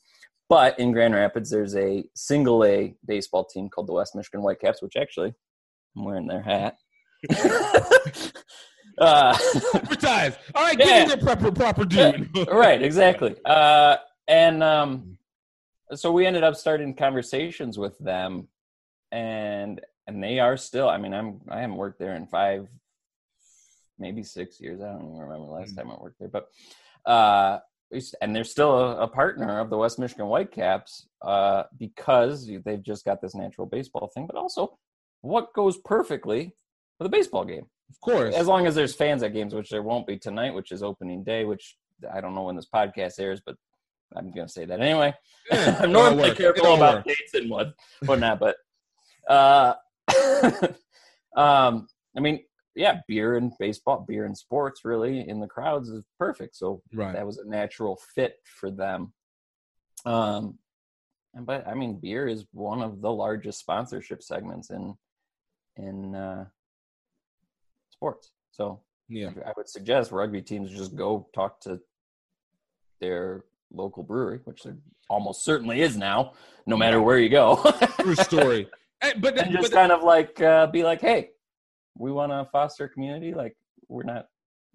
[0.48, 4.82] But in Grand Rapids, there's a single A baseball team called the West Michigan Whitecaps,
[4.82, 5.34] which actually
[5.98, 6.78] I'm wearing their hat.
[8.98, 9.38] uh,
[9.76, 10.38] Advertise.
[10.56, 10.86] All right, Yeah.
[10.86, 12.28] give me their proper proper due.
[12.52, 13.36] right, exactly.
[13.46, 15.18] Uh, and um,
[15.94, 18.48] so we ended up starting conversations with them,
[19.12, 20.90] and and they are still.
[20.90, 22.68] I mean, I'm I haven't worked there in five,
[24.00, 24.82] maybe six years.
[24.82, 25.78] I don't even remember the last Mm.
[25.78, 26.48] time I worked there, but
[27.10, 27.60] uh,
[28.22, 33.06] and they're still a, a partner of the West Michigan Whitecaps uh, because they've just
[33.06, 34.78] got this natural baseball thing, but also
[35.22, 36.54] what goes perfectly
[37.00, 38.36] with a baseball game Of course.
[38.36, 41.24] as long as there's fans at games, which there won't be tonight, which is opening
[41.24, 41.78] day, which
[42.14, 43.56] I don't know when this podcast airs, but
[44.16, 45.14] I'm gonna say that anyway.
[45.52, 47.06] Yeah, I'm normally careful about work.
[47.06, 47.74] dates and what
[48.06, 48.56] whatnot, but
[49.30, 49.74] uh,
[51.36, 52.42] um, I mean,
[52.76, 56.56] yeah, beer and baseball, beer and sports, really in the crowds is perfect.
[56.56, 57.14] So Right.
[57.14, 59.14] that was a natural fit for them.
[60.06, 60.60] Um,
[61.34, 64.96] and but I mean, beer is one of the largest sponsorship segments in
[65.76, 66.46] in uh,
[67.98, 68.32] sports.
[68.52, 69.32] So Yeah.
[69.46, 71.80] I would suggest rugby teams just go talk to
[73.02, 74.78] their local brewery, which there
[75.10, 76.34] almost certainly is now,
[76.66, 77.56] no matter where you go.
[78.00, 78.68] True story.
[79.22, 81.30] But and just but kind of like uh, be like, hey,
[82.00, 83.32] we want to foster a community.
[83.32, 83.56] Like
[83.88, 84.26] we're not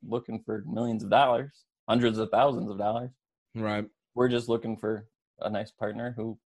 [0.07, 3.11] looking for millions of dollars, hundreds of thousands of dollars.
[3.57, 3.85] right.
[4.15, 5.09] We're just looking for
[5.41, 6.39] a nice partner who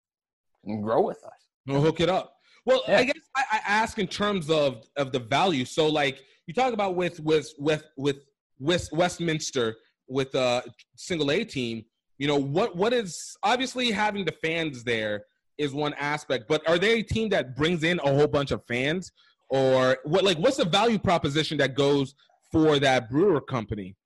[0.65, 1.39] can grow with us.
[1.67, 2.37] We'll hook it up.
[2.65, 2.97] Well, Yeah.
[3.01, 5.67] I guess I, I ask in terms of of the value.
[5.67, 8.19] So, like you talk about with with with with
[8.59, 9.77] West, Westminster
[10.09, 10.63] with a
[10.95, 11.85] single A team.
[12.19, 12.77] You know what?
[12.77, 15.25] What is obviously having the fans there
[15.59, 18.63] is one aspect, but are they a team that brings in a whole bunch of
[18.67, 19.13] fans,
[19.51, 20.25] or what?
[20.25, 22.15] Like, what's the value proposition that goes
[22.51, 23.97] for that brewer company?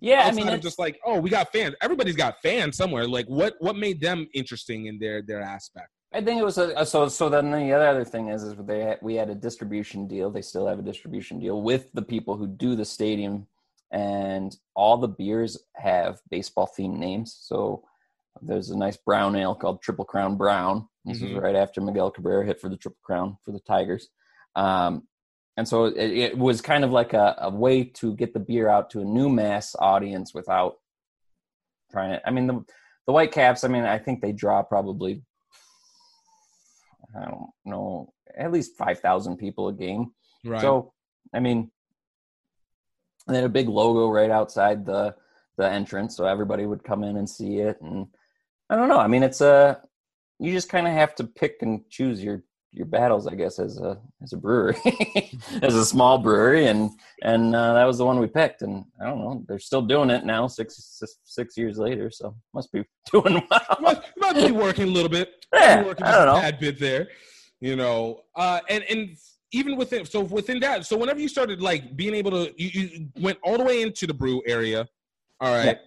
[0.00, 1.76] Yeah, I Outside mean, of just like, oh, we got fans.
[1.80, 3.06] Everybody's got fans somewhere.
[3.06, 5.90] Like, what what made them interesting in their their aspect?
[6.14, 7.08] I think it was a, so.
[7.08, 10.30] So then the other other thing is, is they had, we had a distribution deal.
[10.30, 13.46] They still have a distribution deal with the people who do the stadium,
[13.90, 17.36] and all the beers have baseball themed names.
[17.40, 17.84] So
[18.40, 20.88] there's a nice brown ale called Triple Crown Brown.
[21.04, 21.34] This Mhm.
[21.34, 24.08] was right after Miguel Cabrera hit for the Triple Crown for the Tigers,
[24.54, 25.08] um,
[25.56, 28.68] and so it, it was kind of like a, a way to get the beer
[28.68, 30.76] out to a new mass audience without
[31.90, 32.26] trying to.
[32.28, 32.64] I mean the
[33.06, 33.64] the Whitecaps.
[33.64, 35.22] I mean I think they draw probably
[37.16, 40.12] I don't know, at least five thousand people a game.
[40.44, 40.60] Right.
[40.60, 40.92] So,
[41.32, 41.70] I mean,
[43.26, 45.14] they had a big logo right outside the
[45.56, 47.80] the entrance, so everybody would come in and see it.
[47.80, 48.06] And
[48.70, 48.98] I don't know.
[48.98, 49.80] I mean, it's a
[50.38, 53.78] you just kind of have to pick and choose your your battles, I guess, as
[53.78, 54.76] a as a brewery,
[55.62, 56.90] as a small brewery, and
[57.22, 58.62] and uh, that was the one we picked.
[58.62, 62.34] And I don't know, they're still doing it now, six six, six years later, so
[62.54, 63.78] must be doing well.
[63.80, 64.02] must,
[64.34, 65.44] be working a little bit.
[65.52, 66.40] Yeah, working I don't a know.
[66.40, 67.08] tad bit there,
[67.60, 68.20] you know.
[68.34, 69.16] Uh, and and
[69.52, 73.08] even within so within that, so whenever you started like being able to, you, you
[73.20, 74.88] went all the way into the brew area,
[75.40, 75.78] all right,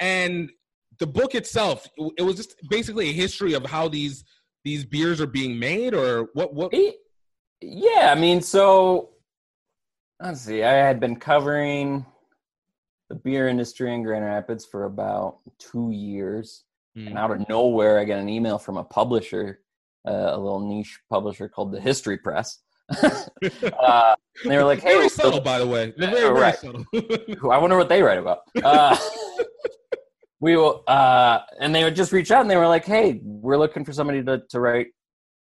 [0.00, 0.50] and
[0.98, 1.86] the book itself,
[2.16, 4.24] it was just basically a history of how these
[4.66, 6.74] these beers are being made, or what what.
[7.62, 9.10] Yeah, I mean, so
[10.20, 10.64] let's see.
[10.64, 12.04] I had been covering
[13.08, 16.64] the beer industry in Grand Rapids for about two years,
[16.96, 17.06] Hmm.
[17.08, 19.60] and out of nowhere, I get an email from a publisher,
[20.08, 22.58] uh, a little niche publisher called the History Press.
[23.02, 25.92] uh, they were like, "Hey, very subtle, by the way.
[25.96, 26.56] They're very, very Right.
[26.58, 26.84] subtle.
[27.52, 28.40] I wonder what they write about.
[28.62, 28.96] Uh,
[30.40, 33.56] we will, uh, and they would just reach out and they were like, "Hey, we're
[33.56, 34.88] looking for somebody to to write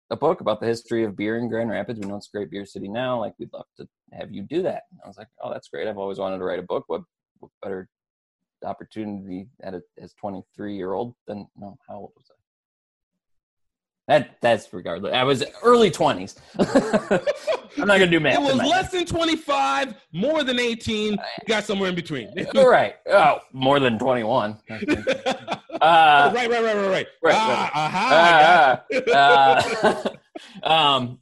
[0.10, 2.00] a book about the history of beer in Grand Rapids.
[2.00, 3.20] We know it's a great beer city now.
[3.20, 5.88] Like, we'd love to have you do that." And I was like, "Oh, that's great.
[5.88, 6.86] I've always wanted to write a book.
[6.88, 7.02] What,
[7.40, 7.90] what better
[8.64, 11.78] opportunity at a, as twenty three year old than no?
[11.88, 12.37] How old was I?"
[14.08, 15.14] That that's regardless.
[15.14, 16.36] I was early twenties.
[16.60, 18.36] I'm not gonna do math.
[18.36, 21.14] it was less than twenty five, more than eighteen.
[21.14, 22.34] You got somewhere in between.
[22.56, 22.96] All right.
[23.10, 24.58] Oh, more than 21.
[24.70, 24.90] right,
[25.82, 27.08] Uh, right, right, right, right.
[27.22, 30.10] right, ah, aha, uh,
[30.64, 31.20] uh, um,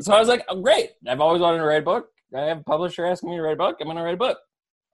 [0.00, 0.90] so I was like, oh, great.
[1.08, 2.08] I've always wanted to write a book.
[2.36, 3.76] I have a publisher asking me to write a book.
[3.80, 4.38] I'm going to write a book.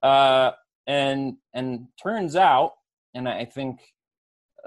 [0.03, 0.53] Uh,
[0.87, 2.75] and, and turns out,
[3.15, 3.81] and I think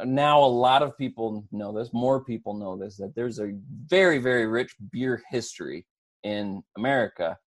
[0.06, 3.53] now a lot of people know this, more people know this, that there's a
[3.86, 5.86] very, very rich beer history
[6.23, 7.38] in America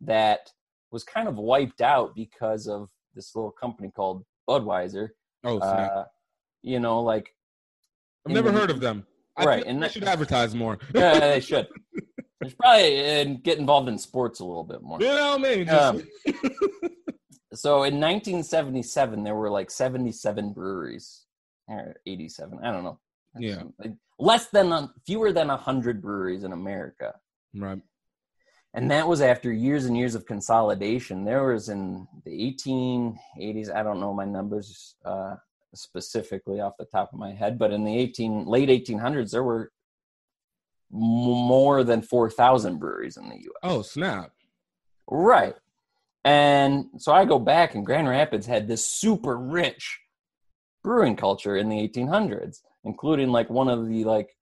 [0.00, 0.50] that
[0.90, 5.10] was kind of wiped out because of this little company called Budweiser.
[5.44, 5.58] Oh.
[5.58, 6.04] Uh,
[6.62, 7.30] you know, like
[8.26, 9.06] I've never the- heard of them.
[9.36, 10.78] I Right, and they should advertise more.
[10.94, 11.68] yeah, they should.
[12.40, 15.00] They should probably and get involved in sports a little bit more.
[15.00, 15.64] You know, maybe.
[15.64, 16.02] Just, Um,
[17.54, 21.26] So in 1977, there were like 77 breweries,
[21.78, 22.58] or 87.
[22.62, 22.98] I don't know.
[23.38, 23.62] Yeah.
[24.18, 27.14] Less than fewer than hundred breweries in America,
[27.56, 27.80] right.
[28.74, 31.24] and that was after years and years of consolidation.
[31.24, 33.74] There was in the 1880s.
[33.74, 35.36] I don't know my numbers uh,
[35.74, 39.72] specifically off the top of my head, but in the 18 late 1800s, there were
[40.90, 43.60] more than 4,000 breweries in the U.S.
[43.62, 44.30] Oh, snap.
[45.10, 45.54] Right.
[46.24, 50.01] And so I go back, and Grand Rapids had this super rich
[50.82, 54.36] brewing culture in the 1800s, including like one of the like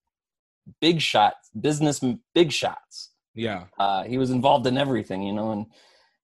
[0.81, 2.03] big shots, business
[2.35, 3.11] big shots.
[3.35, 3.65] Yeah.
[3.79, 5.67] Uh, he was involved in everything, you know, and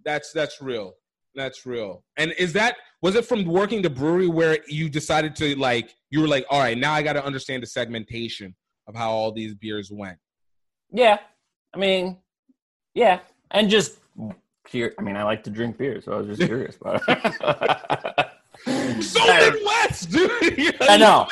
[0.05, 0.95] that's that's real.
[1.35, 2.05] That's real.
[2.16, 6.20] And is that was it from working the brewery where you decided to like you
[6.20, 8.55] were like, all right, now I got to understand the segmentation
[8.87, 10.18] of how all these beers went.
[10.93, 11.18] Yeah.
[11.75, 12.18] I mean,
[12.95, 13.20] Yeah,
[13.51, 13.99] and just
[14.70, 19.03] cur- I mean, I like to drink beer, so I was just curious about it.
[19.03, 20.77] So Midwest, dude.
[20.83, 21.27] I know.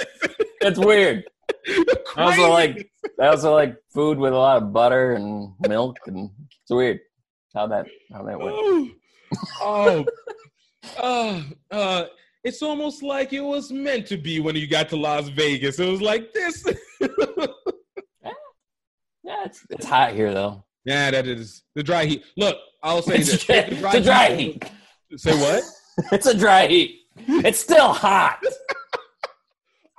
[0.60, 1.24] It's weird.
[2.16, 2.90] I also like.
[3.20, 6.30] I also like food with a lot of butter and milk, and
[6.62, 7.00] it's weird
[7.54, 8.92] how that how that went.
[9.62, 10.04] Oh,
[10.98, 12.06] oh, uh, uh,
[12.44, 15.78] it's almost like it was meant to be when you got to Las Vegas.
[15.78, 16.64] It was like this.
[19.24, 20.64] Yeah, it's it's hot here though.
[20.84, 22.24] yeah, that is the dry heat.
[22.36, 24.64] Look, I'll say this: it's a dry heat.
[25.16, 25.62] Say what?
[26.10, 27.02] It's a dry heat.
[27.16, 28.42] It's still hot.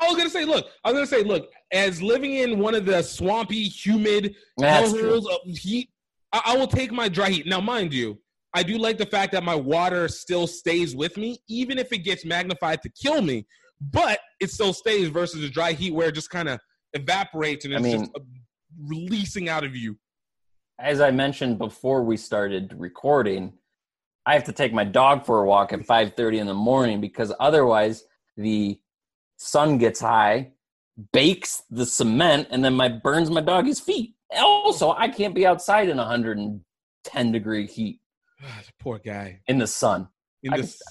[0.03, 2.85] I was gonna say, look, I was gonna say, look, as living in one of
[2.85, 5.89] the swampy, humid hellholes of heat,
[6.31, 7.47] I, I will take my dry heat.
[7.47, 8.19] Now, mind you,
[8.53, 11.99] I do like the fact that my water still stays with me, even if it
[11.99, 13.47] gets magnified to kill me,
[13.81, 16.59] but it still stays versus the dry heat where it just kind of
[16.93, 18.19] evaporates and I it's mean- just uh,
[18.85, 19.97] releasing out of you.
[20.79, 23.53] As I mentioned before we started recording,
[24.25, 27.31] I have to take my dog for a walk at 5:30 in the morning because
[27.39, 28.03] otherwise
[28.37, 28.79] the
[29.43, 30.51] sun gets high,
[31.11, 34.15] bakes the cement, and then my burns my doggy's feet.
[34.37, 37.99] Also, I can't be outside in 110 degree heat
[38.79, 39.41] Poor guy.
[39.47, 40.07] in the sun.
[40.43, 40.81] In I this,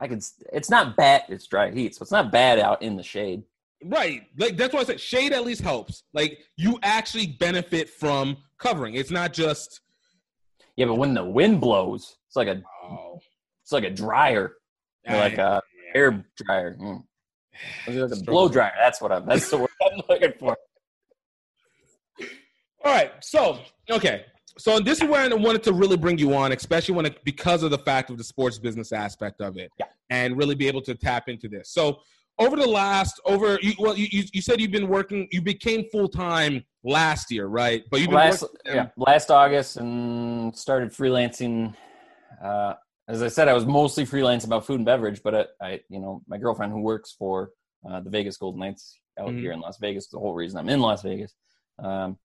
[0.00, 0.20] I can.
[0.52, 1.24] It's not bad.
[1.28, 3.42] It's dry heat, so it's not bad out in the shade.
[3.84, 4.22] right.
[4.38, 6.04] Like that's why I said shade at least helps.
[6.12, 8.94] Like you actually benefit from covering.
[8.94, 9.80] It's not just
[10.76, 13.18] Yeah, but when the wind blows, it's like a oh,
[13.62, 14.52] it's like a dryer,
[15.08, 15.60] like a
[15.94, 16.76] air dryer.
[16.80, 17.02] Mm.
[17.86, 18.72] Like a blow dryer.
[18.78, 19.26] That's what I'm.
[19.26, 20.56] That's the word I'm looking for.
[22.84, 23.12] All right.
[23.20, 23.58] So,
[23.90, 24.26] okay.
[24.58, 27.62] So this is where I wanted to really bring you on, especially when it, because
[27.62, 29.86] of the fact of the sports business aspect of it, Yeah.
[30.08, 31.70] and really be able to tap into this.
[31.70, 32.00] So
[32.38, 35.84] over the last over, you, well, you, you you said you've been working, you became
[35.90, 37.82] full time last year, right?
[37.90, 41.74] But you've last working, yeah last August and started freelancing.
[42.42, 42.74] Uh,
[43.08, 46.00] as I said, I was mostly freelance about food and beverage, but I, I you
[46.00, 47.50] know, my girlfriend who works for
[47.88, 49.40] uh, the Vegas Golden Knights out Mhm.
[49.40, 51.34] here in Las Vegas, the whole reason I'm in Las Vegas.
[51.78, 52.18] Um,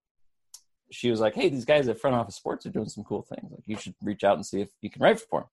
[0.90, 3.50] she was like, "Hey, these guys at Front Office Sports are doing some cool things.
[3.52, 5.48] Like, you should reach out and see if you can write for them."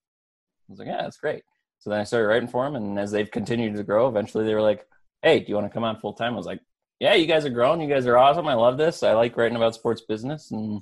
[0.69, 1.43] I was like, "Yeah, that's great."
[1.79, 4.55] So then I started writing for them, and as they've continued to grow, eventually they
[4.55, 4.87] were like,
[5.21, 6.61] "Hey, do you want to come on full time?" I was like,
[6.99, 7.81] "Yeah, you guys are growing.
[7.81, 8.47] You guys are awesome.
[8.47, 9.03] I love this.
[9.03, 10.81] I like writing about sports business." And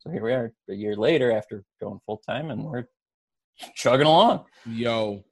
[0.00, 2.86] so here we are, a year later, after going full time, and we're
[3.74, 4.44] chugging along.
[4.66, 5.24] yo,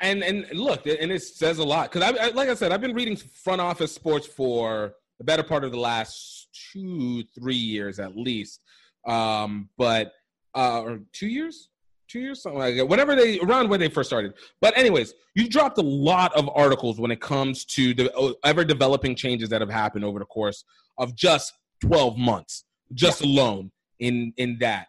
[0.00, 2.80] and and look, and it says a lot because I, I like I said, I've
[2.80, 7.98] been reading front office sports for the better part of the last two, three years
[7.98, 8.60] at least.
[9.06, 10.12] Um, but
[10.54, 11.70] uh, or two years,
[12.08, 12.86] two years, something like that.
[12.86, 14.34] Whatever they around when they first started.
[14.60, 19.14] But anyways, you dropped a lot of articles when it comes to the ever developing
[19.14, 20.64] changes that have happened over the course
[20.98, 24.88] of just twelve months, just alone in in that.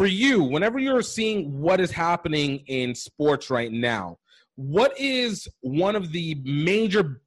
[0.00, 4.16] For you, whenever you're seeing what is happening in sports right now,
[4.56, 7.20] what is one of the major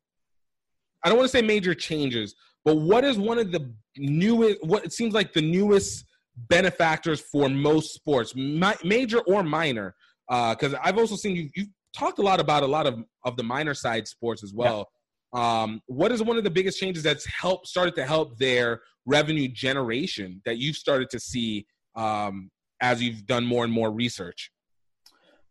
[1.05, 2.33] I don't want to say major changes,
[2.65, 6.05] but what is one of the newest what it seems like the newest
[6.49, 9.93] benefactors for most sports, major or minor?
[10.27, 13.43] Because I've also seen you you've talked a lot about a lot of of the
[13.43, 14.89] minor side sports as well.
[15.31, 19.47] Um, what is one of the biggest changes that's helped started to help their revenue
[19.47, 22.49] generation that you've started to see um,
[22.83, 24.51] as you've done more and more research?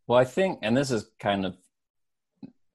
[0.06, 1.56] Well, I think, and this is kind of,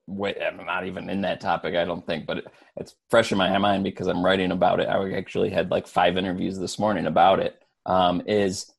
[0.08, 3.38] wait, I'm not even in that topic, I don't think, but it, it's fresh in
[3.38, 4.90] my mind because I'm writing about it.
[4.90, 7.62] I actually had like five interviews this morning about it.
[7.86, 8.74] Um, is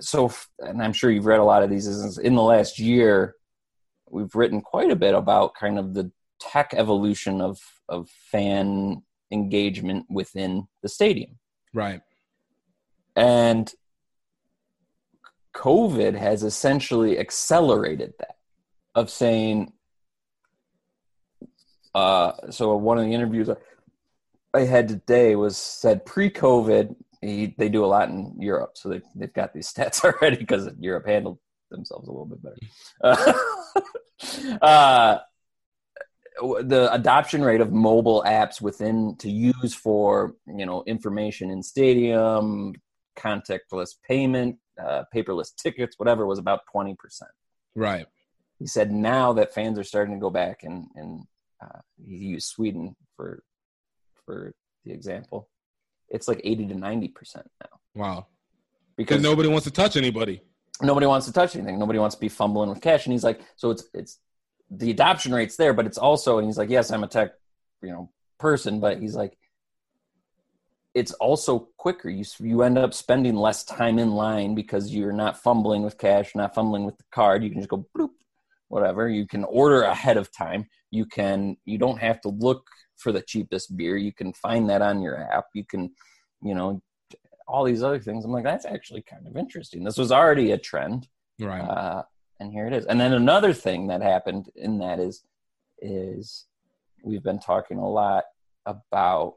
[0.00, 1.86] so, and I'm sure you've read a lot of these.
[1.86, 3.36] Is in the last year,
[4.10, 6.10] we've written quite a bit about kind of the
[6.40, 7.58] tech evolution of
[7.88, 11.38] of fan engagement within the stadium.
[11.72, 12.00] Right.
[13.16, 13.72] And
[15.58, 18.36] COVID has essentially accelerated that
[18.94, 19.72] of saying,
[21.96, 23.50] uh, so one of the interviews
[24.54, 28.72] I had today was said pre COVID, they do a lot in Europe.
[28.74, 31.38] So they, they've got these stats already because Europe handled
[31.72, 32.56] themselves a little bit better.
[33.02, 35.18] Uh, uh,
[36.62, 42.74] the adoption rate of mobile apps within to use for you know information in stadium
[43.16, 46.96] contactless payment uh, paperless tickets whatever was about 20%
[47.74, 48.06] Right.
[48.58, 51.24] he said now that fans are starting to go back and and
[51.62, 53.42] uh, he used sweden for
[54.24, 54.54] for
[54.84, 55.48] the example
[56.08, 57.42] it's like 80 to 90% now
[57.94, 58.26] Wow.
[58.96, 60.42] because Because nobody wants to touch anybody.
[60.82, 61.78] nobody wants to touch anything.
[61.78, 63.04] Nobody wants to be fumbling with cash.
[63.06, 64.18] And he's like, so it's it's
[64.70, 67.32] the adoption rate's there, but it's also, and he's like, yes, I'm a tech,
[67.82, 69.36] you know, person, but he's like,
[70.98, 72.08] it's also quicker.
[72.10, 76.34] You you end up spending less time in line because you're not fumbling with cash,
[76.34, 77.42] not fumbling with the card.
[77.42, 78.10] You can just go bloop,
[78.68, 79.08] whatever.
[79.08, 80.66] You can order ahead of time.
[80.90, 82.62] You can you don't have to look
[82.96, 83.96] for the cheapest beer.
[83.96, 85.46] You can find that on your app.
[85.54, 85.82] You can,
[86.42, 86.82] you know,
[87.46, 88.24] all these other things.
[88.24, 89.84] I'm like, that's actually kind of interesting.
[89.84, 91.08] This was already a trend,
[91.40, 91.60] Right.
[91.62, 92.02] uh,
[92.40, 92.86] and here it is.
[92.86, 95.22] And then another thing that happened in that is,
[95.80, 96.46] is
[97.04, 98.24] we've been talking a lot
[98.66, 99.36] about,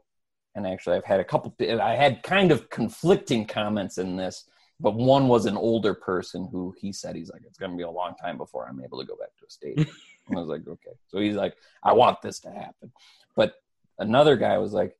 [0.54, 1.54] and actually I've had a couple.
[1.60, 4.44] I had kind of conflicting comments in this,
[4.80, 7.82] but one was an older person who he said he's like, it's going to be
[7.84, 9.86] a long time before I'm able to go back to a stadium.
[10.28, 10.96] and I was like, okay.
[11.08, 12.92] So he's like, I want this to happen.
[13.34, 13.54] But
[13.98, 14.96] another guy was like,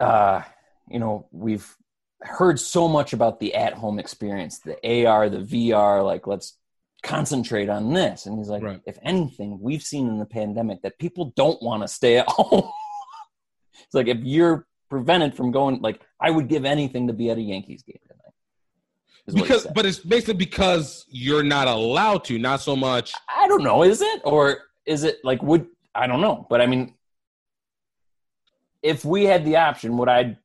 [0.00, 0.42] uh,
[0.88, 1.76] you know, we've
[2.20, 6.56] heard so much about the at home experience, the AR, the VR, like let's
[7.02, 8.26] concentrate on this.
[8.26, 8.80] And he's like, Right.
[8.86, 12.70] if anything, we've seen in the pandemic that people don't want to stay at home.
[13.84, 17.38] It's like if you're prevented from going, like I would give anything to be at
[17.38, 18.34] a Yankees game tonight.
[19.26, 23.12] is what he Because, but it's basically because you're not allowed to, not so much.
[23.34, 24.20] I don't know, is it?
[24.24, 26.46] Or is it like would I don't know.
[26.50, 26.94] But I mean
[28.82, 30.36] if we had the option, would I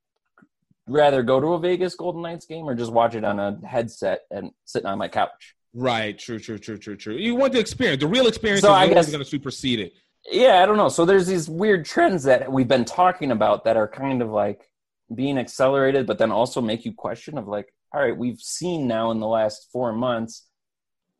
[0.88, 4.22] rather go to a Vegas Golden Knights game or just watch it on a headset
[4.32, 5.56] and sitting on my couch?
[5.74, 6.18] Right.
[6.18, 6.40] True.
[6.40, 6.58] True.
[6.58, 6.78] True.
[6.78, 6.96] True.
[6.96, 7.16] True.
[7.16, 8.00] You want the experience.
[8.02, 9.94] The real experience So is I always guess- going to supersede it.
[10.30, 10.90] Yeah, I don't know.
[10.90, 14.70] So there's these weird trends that we've been talking about that are kind of like
[15.14, 19.12] being accelerated, but then also make you question of like, all right, we've seen now
[19.12, 20.48] in the last four months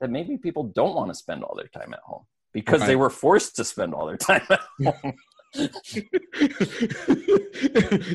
[0.02, 3.10] that maybe people don't want to spend all their time at home because they were
[3.10, 5.14] forced to spend all their time at home.
[5.54, 5.64] You're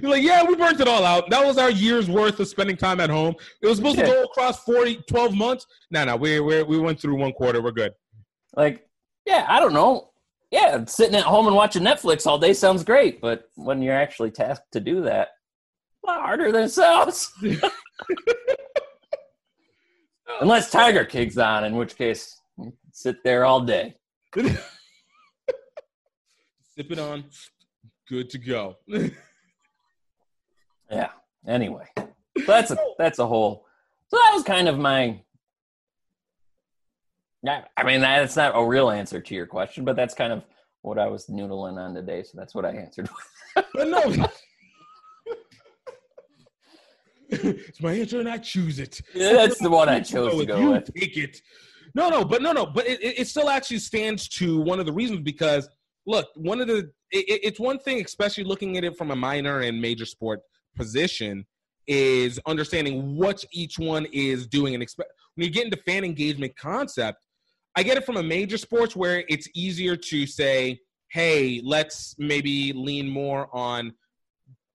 [0.03, 1.31] like, yeah, we burnt it all out.
[1.31, 3.35] That was our year's worth of spending time at home.
[3.63, 5.67] It was supposed to go across 40, 12 months.
[5.91, 7.63] No, no, we, we, we went through one quarter.
[7.63, 7.93] We're good.
[8.55, 8.87] like,
[9.27, 10.12] yeah, I don't know.
[10.53, 14.31] Yeah, sitting at home and watching Netflix all day sounds great, but when you're actually
[14.31, 15.29] tasked to do that,
[16.05, 17.33] a lot harder than it sounds.
[20.43, 22.39] Unless Tiger King's on, in which case,
[22.93, 23.95] sit there all day.
[24.37, 24.59] Sip
[26.79, 27.25] it on.
[28.09, 28.77] Good to go.
[30.91, 31.11] Yeah.
[31.49, 32.07] Anyway, so
[32.47, 33.65] that's a that's a whole.
[34.09, 35.23] So that was kind of my.
[37.43, 40.45] Yeah, I mean that's not a real answer to your question, but that's kind of
[40.83, 42.23] what I was noodling on today.
[42.23, 43.09] So that's what I answered.
[43.55, 44.03] but no.
[47.31, 49.01] it's my answer and I choose it.
[49.15, 50.93] Yeah, that's the one I chose to with go you, with.
[50.95, 51.41] Take it.
[51.95, 54.93] No, no, but no, no, but it, it still actually stands to one of the
[54.93, 55.69] reasons because
[56.07, 59.61] look, one of the it- it's one thing, especially looking at it from a minor
[59.61, 60.41] and major sport
[60.77, 61.45] position,
[61.87, 66.57] is understanding what each one is doing and expect when you get into fan engagement
[66.57, 67.19] concept.
[67.75, 72.73] I get it from a major sports where it's easier to say, hey, let's maybe
[72.73, 73.93] lean more on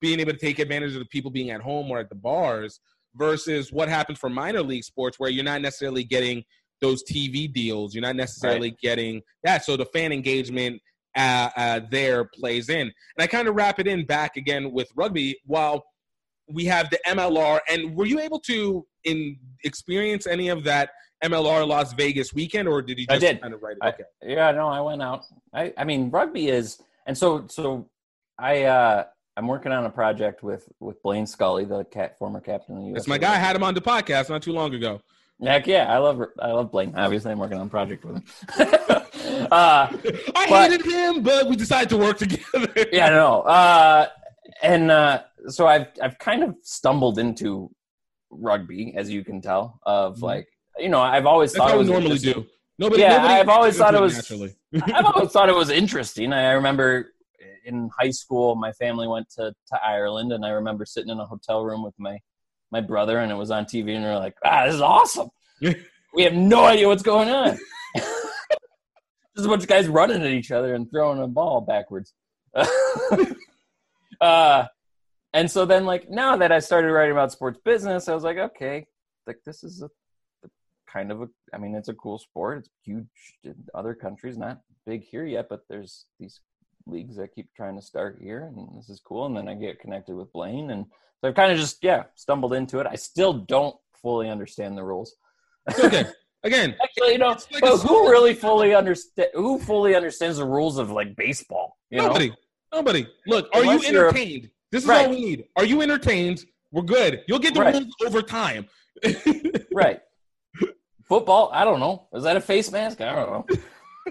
[0.01, 2.79] being able to take advantage of the people being at home or at the bars
[3.15, 6.43] versus what happens for minor league sports where you're not necessarily getting
[6.81, 7.95] those TV deals.
[7.95, 9.65] You're not necessarily getting that.
[9.65, 10.79] So the fan engagement
[11.15, 12.81] uh, uh, there plays in.
[12.81, 15.39] And I kind of wrap it in back again with rugby.
[15.45, 15.83] While
[16.47, 20.91] we have the MLR, and were you able to in experience any of that
[21.23, 23.41] MLR Las Vegas weekend, or did you I just did.
[23.41, 23.83] kind of write it?
[23.83, 24.03] I- Okay.
[24.23, 25.25] Yeah, no, I went out.
[25.53, 27.89] I, I mean, rugby is, and so, so
[28.37, 29.05] I, uh,
[29.35, 32.87] I'm working on a project with with Blaine Scully, the cat, former captain of the
[32.89, 32.95] U.S.
[33.01, 33.33] That's my guy.
[33.35, 35.01] I had him on the podcast not too long ago.
[35.41, 36.93] Heck yeah, I love I love Blaine.
[36.95, 38.23] Obviously, I'm working on a project with him.
[39.51, 42.73] uh, I But- hated him, but we decided to work together.
[42.91, 43.41] yeah, no.
[43.41, 44.07] Uh,
[44.63, 47.69] and uh, so I've I've kind of stumbled into
[48.31, 49.79] rugby, as you can tell.
[49.83, 50.21] Of Mhm.
[50.23, 50.47] like,
[50.79, 52.45] you know, I've always That's thought how it was normally do.
[52.79, 54.55] Nobody, Yeah, nobody I've always thought it was- naturally.
[54.83, 56.31] I've always thought it was interesting.
[56.33, 57.13] I remember
[57.65, 61.25] in high school, my family went to, to Ireland, and I remember sitting in a
[61.25, 62.17] hotel room with my
[62.69, 65.29] my brother, and it was on TV, and we are like, "Ah, this is awesome!
[66.13, 67.57] we have no idea what's going on."
[67.95, 72.13] Just a bunch of guys running at each other and throwing a ball backwards.
[74.21, 74.65] uh,
[75.33, 78.37] and so then, like now that I started writing about sports business, I was like,
[78.37, 78.85] okay,
[79.27, 79.89] like this is a
[80.91, 83.05] kind of a i mean it's a cool sport it's huge
[83.43, 86.39] in other countries not big here yet but there's these
[86.85, 89.79] leagues that keep trying to start here and this is cool and then i get
[89.79, 90.85] connected with blaine and
[91.19, 94.83] so i've kind of just yeah stumbled into it i still don't fully understand the
[94.83, 95.15] rules
[95.79, 96.05] okay.
[96.43, 100.77] Again, actually you know like but who really fully understand who fully understands the rules
[100.77, 102.31] of like baseball you know nobody,
[102.73, 103.07] nobody.
[103.25, 104.49] Look, are Unless you you're a- entertained?
[104.71, 105.05] This is Right.
[105.07, 105.45] all we need.
[105.55, 106.45] Are you entertained?
[106.71, 107.23] We're good.
[107.27, 107.73] You'll get the Right.
[107.73, 108.67] rules over time.
[109.73, 109.99] right
[111.07, 113.57] football i don't know is that a face mask i don't know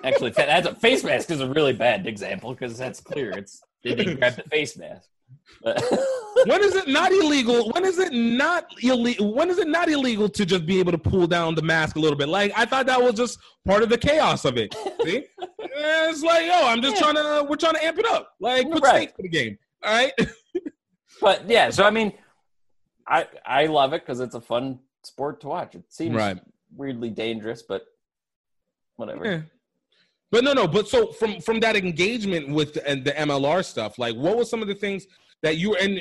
[0.05, 3.95] actually that's a face mask is a really bad example because that's clear it's they
[3.95, 5.09] didn't grab the face mask
[5.63, 7.71] when is it not illegal?
[7.71, 9.35] When is it not illegal?
[9.35, 11.99] When is it not illegal to just be able to pull down the mask a
[11.99, 12.29] little bit?
[12.29, 14.75] Like I thought that was just part of the chaos of it.
[15.03, 15.25] See,
[15.59, 17.03] it's like, yo, I'm just yeah.
[17.03, 18.35] trying to, we're trying to amp it up.
[18.41, 18.97] Like put right.
[18.97, 19.59] stakes for the game.
[19.83, 20.13] All right.
[21.21, 22.13] but yeah, so I mean,
[23.09, 25.75] I I love it because it's a fun sport to watch.
[25.75, 26.39] It seems right.
[26.77, 27.83] Weirdly dangerous, but
[28.97, 29.25] whatever.
[29.25, 29.41] Yeah.
[30.31, 30.67] But no, no.
[30.67, 34.63] But so from from that engagement with the, the MLR stuff, like what was some
[34.63, 35.07] of the things
[35.43, 36.01] that you and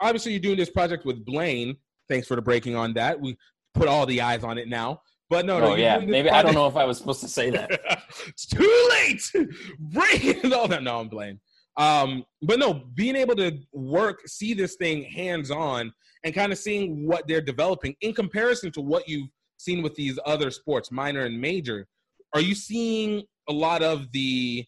[0.00, 1.76] obviously you're doing this project with Blaine.
[2.08, 3.20] Thanks for the breaking on that.
[3.20, 3.36] We
[3.72, 5.00] put all the eyes on it now.
[5.30, 6.34] But no, oh, no, yeah, maybe project.
[6.34, 7.70] I don't know if I was supposed to say that.
[8.26, 9.48] it's too late.
[9.78, 10.82] Break all that.
[10.82, 11.40] No, I'm Blaine.
[11.76, 16.58] Um, but no, being able to work, see this thing hands on, and kind of
[16.58, 19.28] seeing what they're developing in comparison to what you've
[19.64, 21.86] seen with these other sports, minor and major.
[22.34, 24.64] Are you seeing a lot of the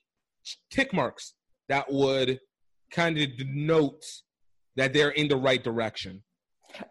[0.70, 1.34] tick marks
[1.68, 2.40] that would
[2.90, 4.04] kind of denote
[4.76, 6.22] that they're in the right direction?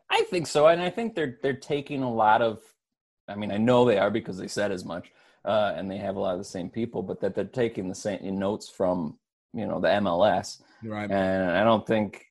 [0.10, 2.62] I think so, and I think they're they're taking a lot of.
[3.28, 5.12] I mean, I know they are because they said as much,
[5.44, 7.96] uh, and they have a lot of the same people, but that they're taking the
[7.96, 9.18] same notes from
[9.54, 11.10] you know the MLS, right?
[11.10, 12.25] And I don't think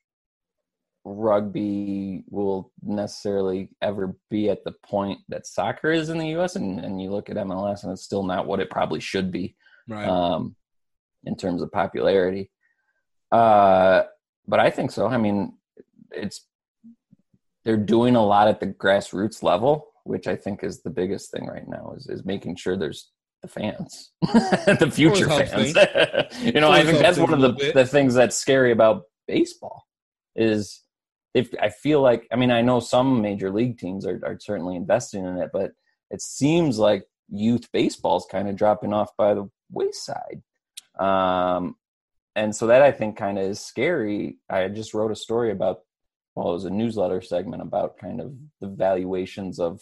[1.05, 6.57] rugby will necessarily ever be at the point that soccer is in the U.S.
[6.57, 9.55] And, and you look at MLS, and it's still not what it probably should be,
[9.89, 10.09] right?
[10.09, 10.57] Um,
[11.25, 12.51] in terms of popularity.
[13.31, 14.05] Uh,
[14.47, 15.07] but I think so.
[15.07, 15.55] I mean,
[16.11, 16.47] it's
[17.65, 21.47] they're doing a lot at the grassroots level, which I think is the biggest thing
[21.47, 21.95] right now.
[21.97, 23.11] Is is making sure there's
[23.43, 25.75] the fans, the future fans.
[26.41, 29.85] you know, I think that's one of the the things that's scary about baseball
[30.37, 30.84] is
[31.37, 35.25] I feel like I mean I know some major league teams are, are certainly investing
[35.25, 35.73] in it, but
[36.11, 40.43] it seems like youth baseball is kind of dropping off by the wayside.
[40.99, 41.77] Um,
[42.37, 44.39] and so that I think kind of is scary.
[44.49, 45.81] I just wrote a story about,
[46.35, 49.81] well, it was a newsletter segment about kind of the valuations of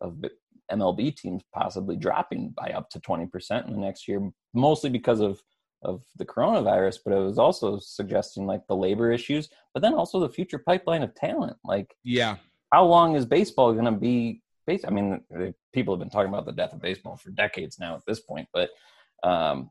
[0.00, 0.16] of
[0.70, 5.20] MLB teams possibly dropping by up to twenty percent in the next year, mostly because
[5.20, 5.40] of
[5.82, 6.98] of the coronavirus.
[7.04, 11.02] But it was also suggesting like the labor issues, but then also the future pipeline
[11.02, 11.56] of talent.
[11.64, 12.36] Like, yeah,
[12.72, 14.42] how long is baseball going to be?
[14.66, 14.84] Base?
[14.84, 15.20] I mean,
[15.72, 18.48] people have been talking about the death of baseball for decades now at this point,
[18.52, 18.70] but
[19.22, 19.70] um,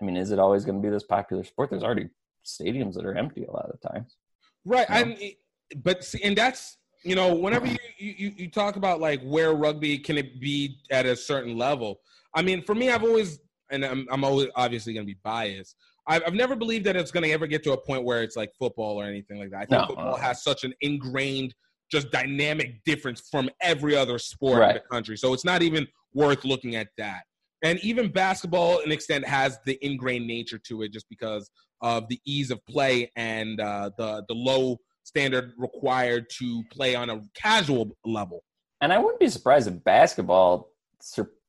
[0.00, 1.70] I mean, is it always going to be this popular sport?
[1.70, 2.08] There's already
[2.44, 4.16] stadiums that are empty a lot of times.
[4.64, 4.88] Right.
[4.88, 5.16] You know?
[5.20, 5.36] I
[5.76, 9.98] but see, and that's you know, whenever you, you you talk about like where rugby
[9.98, 12.00] can it be at a certain level.
[12.34, 13.40] I mean, for me, I've always
[13.72, 15.76] and I'm I'm always obviously going to be biased.
[16.06, 18.36] I've, I've never believed that it's going to ever get to a point where it's
[18.36, 19.56] like football or anything like that.
[19.56, 21.54] I think no, football has such an ingrained,
[21.90, 24.70] just dynamic difference from every other sport right.
[24.70, 25.16] in the country.
[25.16, 27.22] So it's not even worth looking at that
[27.62, 31.50] and even basketball in extent has the ingrained nature to it just because
[31.80, 37.10] of the ease of play and uh, the the low standard required to play on
[37.10, 38.42] a casual level
[38.80, 40.70] and i wouldn't be surprised if basketball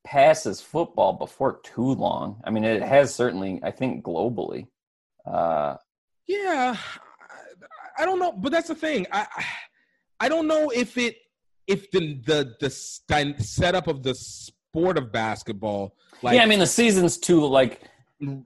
[0.06, 4.68] surpasses football before too long i mean it has certainly i think globally
[5.26, 5.76] uh,
[6.28, 6.76] yeah
[7.98, 9.26] I, I don't know but that's the thing i
[10.20, 11.16] i don't know if it
[11.68, 14.14] if the the the setup of the
[14.74, 15.96] sport of basketball.
[16.22, 17.82] Like, yeah, I mean the season's too like,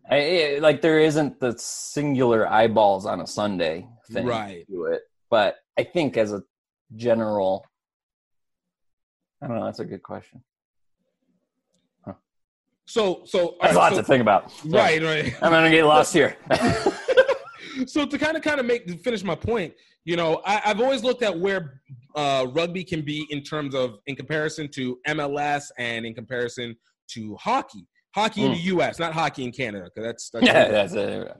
[0.09, 4.65] I, like there isn't the singular eyeballs on a Sunday thing right.
[4.67, 5.01] to it.
[5.29, 6.43] But I think as a
[6.95, 7.65] general,
[9.41, 9.65] I don't know.
[9.65, 10.43] That's a good question.
[12.87, 14.51] So, so that's a lot so, to think about.
[14.65, 15.35] Right, right.
[15.41, 16.37] I'm gonna get lost here.
[17.85, 19.73] so to kind of kind of make to finish my point,
[20.05, 21.81] you know, I, have always looked at where
[22.15, 26.75] uh, rugby can be in terms of in comparison to MLS and in comparison
[27.09, 27.85] to hockey.
[28.15, 28.45] Hockey mm.
[28.45, 28.59] in the.
[28.59, 31.35] U.S., not hockey in Canada, because that's, that's yeah, that's a,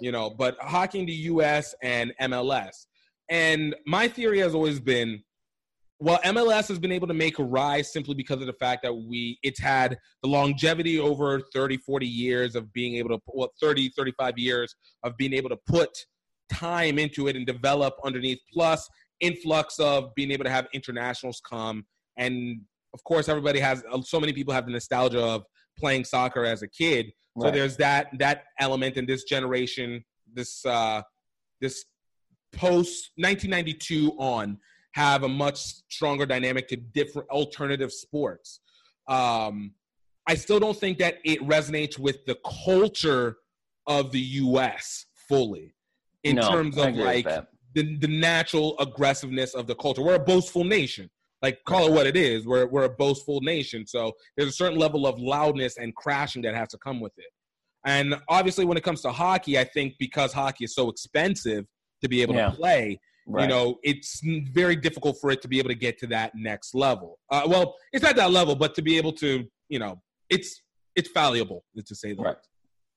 [0.00, 1.74] you know, but hockey in the U.S.
[1.82, 2.86] and MLS.
[3.30, 5.22] And my theory has always been,
[6.00, 8.92] well, MLS has been able to make a rise simply because of the fact that
[8.92, 13.90] we it's had the longevity over 30, 40 years of being able to, well, 30,
[13.96, 15.90] 35 years of being able to put
[16.52, 18.40] time into it and develop underneath.
[18.52, 18.88] Plus,
[19.20, 21.84] influx of being able to have internationals come.
[22.16, 22.60] And
[22.92, 25.44] of course everybody has so many people have the nostalgia of
[25.78, 27.12] playing soccer as a kid.
[27.40, 31.02] So there's that that element in this generation this uh
[31.60, 31.84] this
[32.52, 34.58] post 1992 on
[34.94, 38.60] have a much stronger dynamic to different alternative sports
[39.08, 39.72] um
[40.26, 43.36] i still don't think that it resonates with the culture
[43.86, 45.74] of the us fully
[46.22, 47.26] in no, terms of like
[47.74, 50.02] the, the natural aggressiveness of the culture.
[50.02, 51.10] We're a boastful nation.
[51.42, 52.46] Like call it what it is.
[52.46, 53.86] We're we're a boastful nation.
[53.86, 57.26] So there's a certain level of loudness and crashing that has to come with it.
[57.84, 61.66] And obviously when it comes to hockey, I think because hockey is so expensive,
[62.00, 62.50] to be able Yeah.
[62.50, 62.98] to play.
[63.26, 63.42] Right.
[63.42, 64.20] You know, it's
[64.52, 67.18] very difficult for it to be able to get to that next level.
[67.30, 70.62] Uh, well, it's not that level, but to be able to, you know, it's
[70.94, 72.36] it's valuable to say the Right.
[72.36, 72.48] least.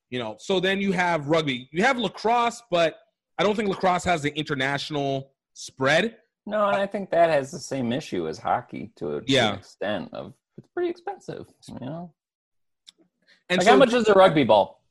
[0.09, 2.95] You know, so then you have rugby, you have lacrosse, but
[3.37, 6.17] I don't think lacrosse has the international spread.
[6.45, 9.53] No, and I think that has the same issue as hockey to, a, Yeah.
[9.53, 11.45] an extent of it's pretty expensive.
[11.67, 12.13] You know,
[13.49, 14.81] And like so how much does a rugby ball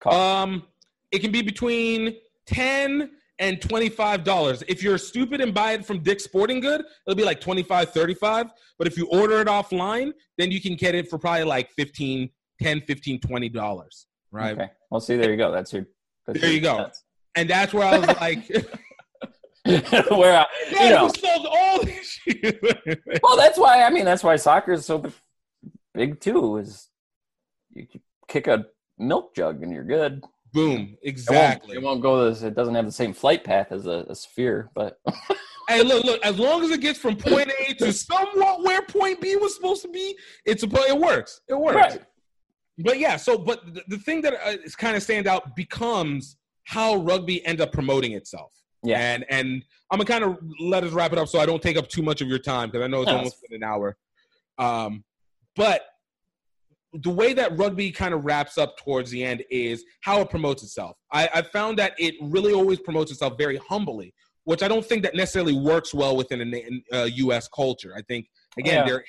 [0.00, 0.16] cost?
[0.16, 0.64] Um,
[1.12, 2.16] it can be between
[2.46, 4.62] ten and twenty-five dollars.
[4.68, 8.46] If you're stupid and buy it from Dick's Sporting Good, it'll be like 25 35
[8.78, 12.30] But if you order it offline, then you can get it for probably like 15
[12.60, 14.06] 10 15 20 dollars.
[14.30, 14.52] Right.
[14.58, 14.70] Okay.
[14.90, 15.52] Well, see, there you go.
[15.52, 15.86] That's your.
[16.26, 16.90] That's There your you go.
[17.34, 18.48] And that's where I was like,
[20.10, 22.58] Where I, yeah, you know, sold all shit.
[23.22, 23.82] well, that's why.
[23.82, 25.04] I mean, that's why soccer is so
[25.94, 26.56] big too.
[26.56, 26.88] Is
[27.74, 27.86] you
[28.28, 28.66] kick a
[28.98, 30.24] milk jug and you're good.
[30.52, 30.72] Boom.
[30.72, 31.76] It won't, Exactly.
[31.76, 32.28] it won't go.
[32.28, 32.42] This.
[32.42, 34.98] It doesn't have the same flight path as a, a sphere, but
[35.68, 36.24] Hey, look, look.
[36.24, 39.82] As long as it gets from point A to somewhat where point B was supposed
[39.82, 40.88] to be, it's a play.
[40.88, 41.42] it works.
[41.48, 41.76] It works.
[41.76, 42.02] Right.
[42.78, 46.36] But yeah, so but the, the thing that uh, is kind of stand out becomes
[46.64, 48.52] how rugby ends up promoting itself.
[48.82, 51.60] yeah, And and I'm gonna kind of let us wrap it up so I don't
[51.62, 53.68] take up too much of your time because I know it's No, almost been an
[53.68, 53.96] hour.
[54.58, 55.04] Um,
[55.54, 55.82] but
[56.94, 60.62] the way that rugby kind of wraps up towards the end is how it promotes
[60.62, 60.96] itself.
[61.12, 64.14] I, I found that it really always promotes itself very humbly,
[64.44, 66.54] which I don't think that necessarily works well within
[66.92, 67.48] a uh, U.S.
[67.48, 67.92] culture.
[67.96, 68.26] I think
[68.58, 68.84] again, Yeah.
[68.86, 69.04] there.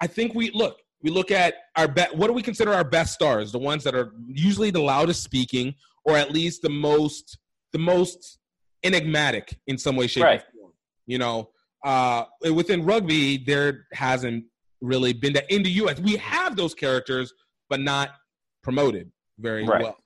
[0.00, 0.78] I think we look.
[1.02, 2.16] We look at our bet.
[2.16, 3.52] What do we consider our best stars?
[3.52, 5.74] The ones that are usually the loudest speaking,
[6.04, 7.38] or at least the most
[7.72, 8.38] the most
[8.82, 10.40] enigmatic in some way, shape, Right.
[10.40, 10.72] or form.
[11.06, 11.50] You know,
[11.84, 12.24] uh,
[12.54, 14.44] within rugby, there hasn't
[14.86, 16.00] really been that in the U.S.
[16.00, 17.32] We have those characters,
[17.68, 18.10] but not
[18.62, 19.82] promoted very Right.
[19.82, 19.96] well.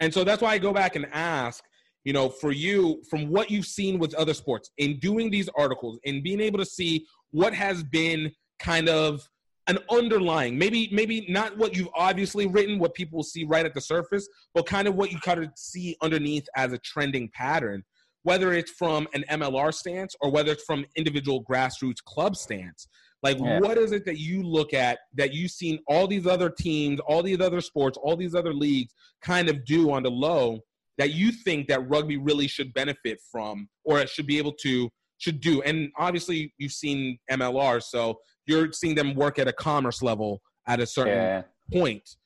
[0.00, 1.62] And so that's why I go back and ask,
[2.04, 5.98] you know, for you, from what you've seen with other sports, in doing these articles,
[6.04, 9.28] in being able to see what has been kind of
[9.66, 13.80] an underlying, maybe maybe not what you've obviously written, what people see right at the
[13.80, 17.84] surface, but kind of what you kind of see underneath as a trending pattern,
[18.22, 22.88] whether it's from an MLR stance or whether it's from individual grassroots club stance.
[23.22, 23.60] Like, Yeah.
[23.60, 27.22] what is it that you look at that you've seen all these other teams, all
[27.22, 30.60] these other sports, all these other leagues kind of do on the low
[30.98, 34.90] that you think that rugby really should benefit from or it should be able to
[35.18, 35.60] should do?
[35.62, 40.80] And obviously, you've seen MLR, so you're seeing them work at a commerce level at
[40.80, 41.42] a certain yeah.
[41.72, 42.16] point.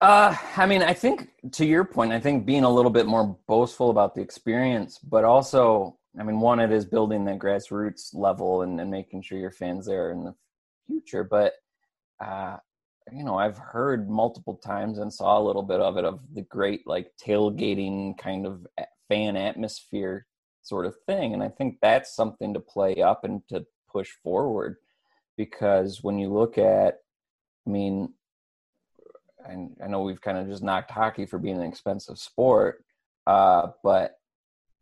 [0.00, 3.36] Uh, I mean, I think to your point, I think being a little bit more
[3.46, 8.62] boastful about the experience, but also, I mean, one, it is building that grassroots level
[8.62, 10.34] and, and making sure your fans there in the
[10.86, 11.24] future.
[11.24, 11.54] But,
[12.24, 12.56] uh,
[13.12, 16.42] you know, I've heard multiple times and saw a little bit of it of the
[16.42, 18.66] great like tailgating kind of
[19.08, 20.26] fan atmosphere
[20.62, 21.34] sort of thing.
[21.34, 24.76] And I think that's something to play up and to push forward
[25.36, 26.98] because when you look at,
[27.66, 28.12] I mean,
[29.46, 32.84] and I know we've kind of just knocked hockey for being an expensive sport,
[33.26, 34.18] uh, but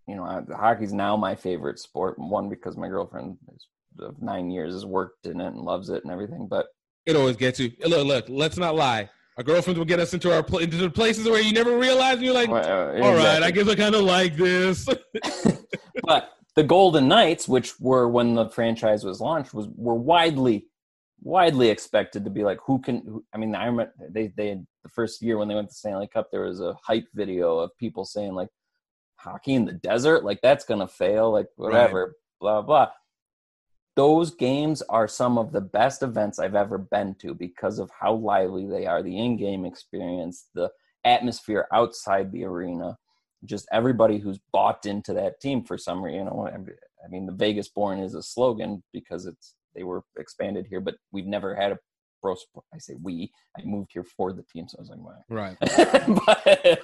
[0.06, 2.18] you know, I- hockey's now my favorite sport.
[2.18, 3.66] One because my girlfriend is,
[4.00, 6.46] of nine years has worked in it and loves it and everything.
[6.48, 6.66] But
[7.06, 7.72] It always gets you.
[7.86, 8.24] Look, look.
[8.28, 9.08] Let's not lie.
[9.36, 12.16] Our girlfriends will get us into our pl- into the places where you never realize.
[12.16, 13.44] And you're like, uh, all right, exactly.
[13.46, 14.88] I guess I kind of like this.
[16.04, 20.66] but the Golden Knights, which were when the franchise was launched, was were widely
[21.20, 23.02] widely expected to be like who can.
[23.06, 26.06] Who, I mean, I remember they they the first year when they went to Stanley
[26.06, 28.48] Cup, there was a hype video of people saying like
[29.24, 32.88] hockey in the desert, like that's gonna fail, like whatever, blah blah.
[33.96, 38.14] Those games are some of the best events I've ever been to because of how
[38.14, 40.70] lively they are, the in-game experience, the
[41.04, 42.96] atmosphere outside the arena
[43.44, 46.20] just everybody who's bought into that team for some reason.
[46.20, 50.66] You know, I mean, the Vegas born is a slogan because it's they were expanded
[50.68, 51.78] here, but we've never had a
[52.22, 52.64] pro sport.
[52.72, 53.30] I say we.
[53.58, 55.24] I moved here for the team, so I was like, wow.
[55.28, 55.56] right.
[56.26, 56.80] but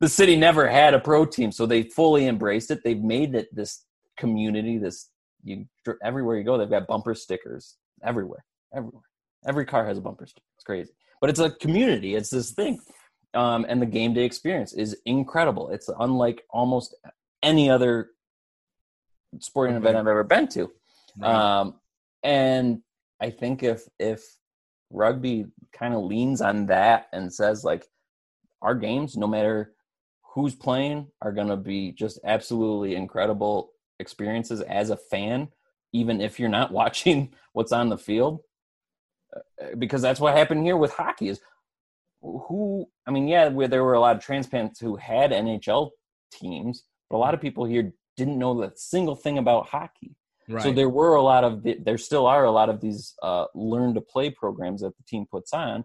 [0.00, 2.80] the city never had a pro team, so they fully embraced it.
[2.84, 3.84] They've made it this
[4.16, 4.78] community.
[4.78, 5.08] This
[5.44, 5.66] you
[6.04, 8.44] everywhere you go, they've got bumper stickers everywhere,
[8.74, 9.02] everywhere.
[9.46, 10.46] Every car has a bumper sticker.
[10.56, 12.14] It's crazy, but it's a community.
[12.14, 12.78] It's this thing
[13.34, 15.70] um, and the game day experience is incredible.
[15.70, 16.94] It's unlike almost
[17.42, 18.10] any other
[19.40, 20.70] sporting event I've ever been to.
[21.22, 21.74] Um,
[22.22, 22.82] and
[23.20, 24.22] I think if if
[24.90, 27.86] rugby kind of leans on that and says like
[28.62, 29.72] our games, no matter
[30.34, 35.48] who's playing, are going to be just absolutely incredible experiences as a fan,
[35.92, 38.40] even if you're not watching what's on the field.
[39.36, 41.40] Uh, Because that's what happened here with hockey is
[42.22, 45.90] who I mean, yeah, where there were a lot of transplants who had NHL
[46.32, 50.14] teams, but a lot of people here didn't know a single thing about hockey.
[50.48, 50.62] Right.
[50.62, 53.46] So there were a lot of the, there still are a lot of these uh,
[53.54, 55.84] learn to play programs that the team puts on.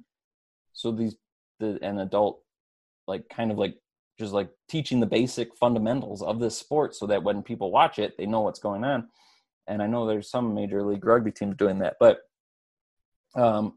[0.74, 1.16] So these
[1.60, 2.44] the an adult
[3.08, 3.76] like kind of like
[4.20, 8.18] just like teaching the basic fundamentals of this sport so that when people watch it
[8.18, 9.08] they know what's going on.
[9.68, 12.20] And I know there's some major league rugby teams doing that, but
[13.36, 13.74] um,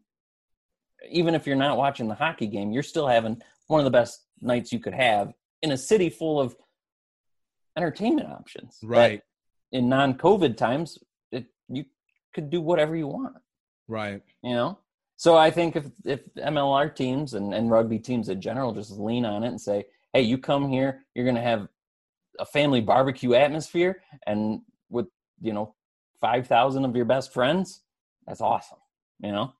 [1.09, 4.25] even if you're not watching the hockey game, you're still having one of the best
[4.41, 6.57] nights you could have in a city full of
[7.77, 8.79] entertainment options.
[8.83, 9.23] right.
[9.73, 10.99] In non-COVID times,
[11.31, 11.85] it, you
[12.35, 13.37] could do whatever you want.
[13.87, 14.23] Right.
[14.43, 14.79] You know.
[15.21, 19.27] So I think if if MLR teams and, and rugby teams in general just lean
[19.27, 21.69] on it and say, "Hey, you come here, you're going to have
[22.39, 25.09] a family barbecue atmosphere, and with
[25.43, 25.75] you know
[26.23, 27.83] five thousand of your best friends,
[28.27, 28.79] that's awesome."
[29.23, 29.53] You know.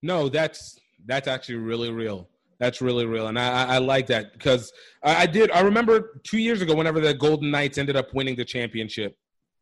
[0.00, 2.28] No, that's that's actually really real.
[2.60, 5.50] That's really real, and I, I- I like that because I, I did.
[5.50, 9.16] I remember two years ago, whenever the Golden Knights ended up winning the championship,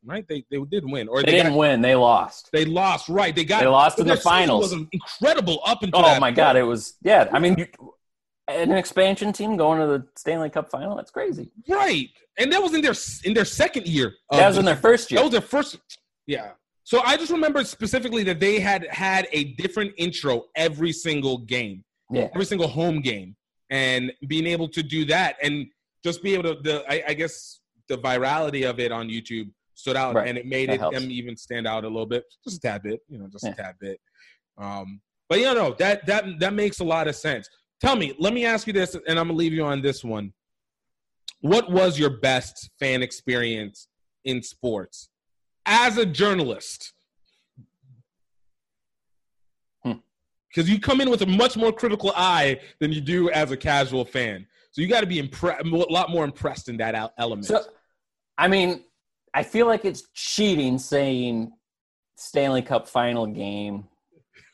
[0.05, 0.27] right?
[0.29, 2.51] They they did win, or They they, didn't got, win; they lost.
[2.53, 3.09] they lost.
[3.09, 3.35] Right?
[3.35, 4.73] They got They lost in the finals.
[4.75, 7.29] Was incredible up until Oh my god, it was yeah.
[7.33, 7.67] I mean, you,
[8.49, 10.97] an expansion team going to the Stanley Cup final.
[10.97, 11.51] That's crazy.
[11.69, 12.95] right, and that was in their
[13.25, 14.15] in their second year.
[14.31, 15.19] That was the in their first year.
[15.19, 15.79] That was their first.
[16.27, 16.51] Yeah.
[16.85, 21.85] So I just remember specifically that they had had a different intro every single game,
[22.11, 23.37] Yeah, every single home game,
[23.71, 25.67] and being able to do that and
[26.03, 29.97] just be able to, the, I, I guess, the virality of it on YouTube stood
[29.97, 30.29] out, Right.
[30.29, 30.99] and it made That it helps.
[31.01, 33.53] them even stand out a little bit, just a tad bit, you know, just Yeah.
[33.53, 34.01] a tad bit.
[34.59, 37.49] Um, but you know, that that that makes a lot of sense.
[37.81, 40.33] Tell me, let me ask you this, and I'm gonna leave you on this one.
[41.41, 43.89] What was your best fan experience
[44.25, 45.09] in sports
[45.65, 46.93] as a journalist?
[49.83, 49.93] Hmm.
[50.49, 53.57] Because you come in with a much more critical eye than you do as a
[53.57, 57.47] casual fan, so you got to be impre- a lot more impressed in that element.
[57.47, 57.65] So,
[58.37, 58.85] I mean,
[59.33, 61.53] I feel like it's cheating saying
[62.17, 63.85] Stanley Cup final game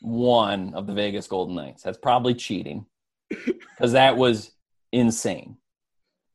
[0.01, 1.83] one of the Vegas Golden Knights.
[1.83, 2.85] That's probably cheating
[3.29, 4.51] because that was
[4.91, 5.57] insane.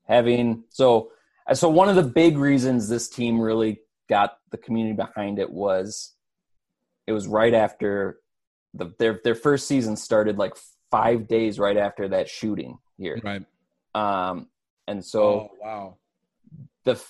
[0.08, 1.12] Having so
[1.54, 6.14] so one of the big reasons this team really got the community behind it was
[7.06, 8.20] it was right after
[8.74, 10.54] the their their first season started like
[10.90, 13.20] five days right after that shooting here.
[13.24, 13.44] right?
[13.94, 14.48] Um,
[14.86, 15.96] and so oh wow!
[16.84, 17.02] the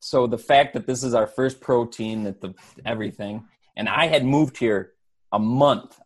[0.00, 3.44] so the fact that this is our first pro team that the everything
[3.76, 4.92] and i had moved here
[5.32, 5.98] a month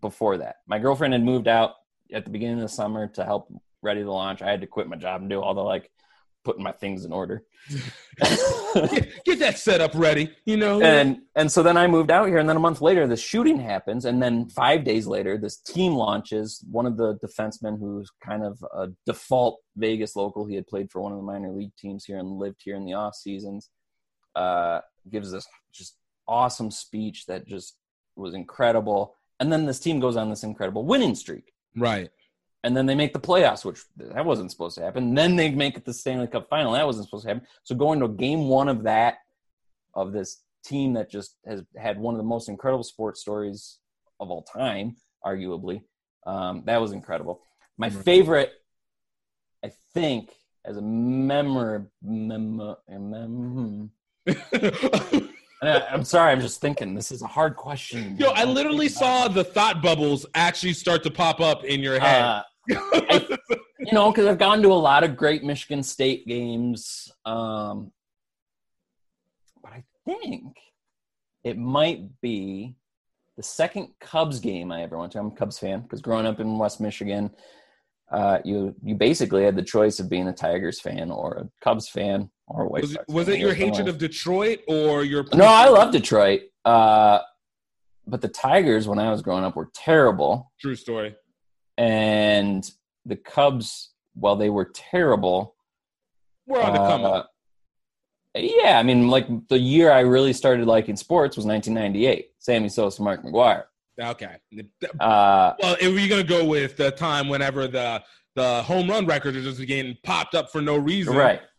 [0.00, 0.56] before that.
[0.66, 1.74] My girlfriend had moved out
[2.12, 4.42] at the beginning of the summer to help ready the launch.
[4.42, 5.90] I had to quit my job and do all the like
[6.46, 7.42] putting my things in order
[8.74, 10.30] Get, get that setup ready.
[10.44, 13.06] You know, and and so then I moved out here, and then a month later,
[13.06, 16.64] the shooting happens, and then five days later, this team launches.
[16.70, 21.00] One of the defensemen, who's kind of a default Vegas local, he had played for
[21.00, 23.70] one of the minor league teams here and lived here in the off seasons,
[24.36, 24.80] uh,
[25.10, 25.96] gives this just
[26.28, 27.76] awesome speech that just
[28.14, 29.14] was incredible.
[29.40, 32.10] And then this team goes on this incredible winning streak right?
[32.66, 35.14] And then they make the playoffs, which that wasn't supposed to happen.
[35.14, 36.72] Then they make it the Stanley Cup final.
[36.72, 37.46] That wasn't supposed to happen.
[37.62, 39.18] So going to game one of that,
[39.94, 43.78] of this team that just has had one of the most incredible sports stories
[44.18, 45.82] of all time, arguably,
[46.26, 47.40] um, that was incredible.
[47.78, 48.02] My Mhm.
[48.02, 48.52] favorite,
[49.64, 50.32] I think,
[50.64, 52.56] as a memor, mem,
[52.88, 53.90] mem,
[55.62, 56.94] I- I'm sorry, I'm just thinking.
[56.94, 58.16] This is a hard question.
[58.18, 62.22] Yo, I literally saw the thought bubbles actually start to pop up in your head.
[62.22, 67.10] Uh, you know, because I've gone to a lot of great Michigan State games.
[67.24, 67.92] Um,
[69.62, 70.56] but I think
[71.44, 72.74] it might be
[73.36, 75.18] the second Cubs game I ever went to.
[75.18, 77.30] I'm a Cubs fan because growing up in West Michigan,
[78.10, 81.88] uh, you you basically had the choice of being a Tigers fan or a Cubs
[81.88, 83.34] fan or a White was, Sox was fan.
[83.34, 85.24] it your hatred of Detroit or your?
[85.34, 86.42] No, I love Detroit.
[86.64, 87.20] Uh,
[88.06, 90.52] but the Tigers, when I was growing up, were terrible.
[90.60, 91.16] True story.
[91.78, 92.68] And
[93.04, 95.54] the Cubs, while they were terrible,
[96.46, 97.30] We're on the come uh, up.
[98.34, 102.32] Yeah, I mean, like the year I really started liking sports was 1998.
[102.38, 103.64] Sammy Sosa, Mark McGwire.
[104.00, 104.36] Okay.
[105.00, 108.02] Uh, Well, if you're gonna go with the time whenever the
[108.34, 111.40] the home run records are just getting popped up for no reason, right.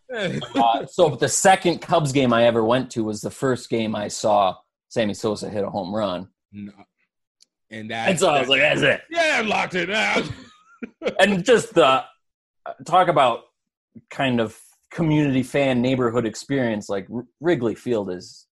[0.56, 4.08] Uh, so the second Cubs game I ever went to was the first game I
[4.08, 4.56] saw
[4.88, 6.72] Sammy Sosa hit a home run, no.
[7.70, 8.10] And that.
[8.10, 10.30] and so I was like, "That's it." yeah, I locked it out.
[11.20, 12.04] and just the
[12.86, 13.42] talk about
[14.10, 14.58] kind of
[14.92, 17.08] community fan neighborhood experience like
[17.42, 18.48] wrigley field is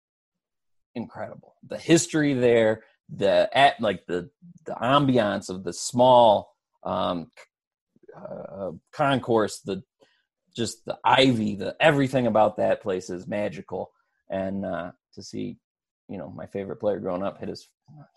[0.95, 2.83] incredible the history there
[3.15, 4.29] the at like the
[4.65, 6.53] the ambiance of the small
[6.83, 7.31] um
[8.17, 9.81] uh, concourse the
[10.55, 13.91] just the ivy, the everything about that place is magical.
[14.29, 15.57] And uh, to see,
[16.07, 17.67] you know, my favorite player growing up hit his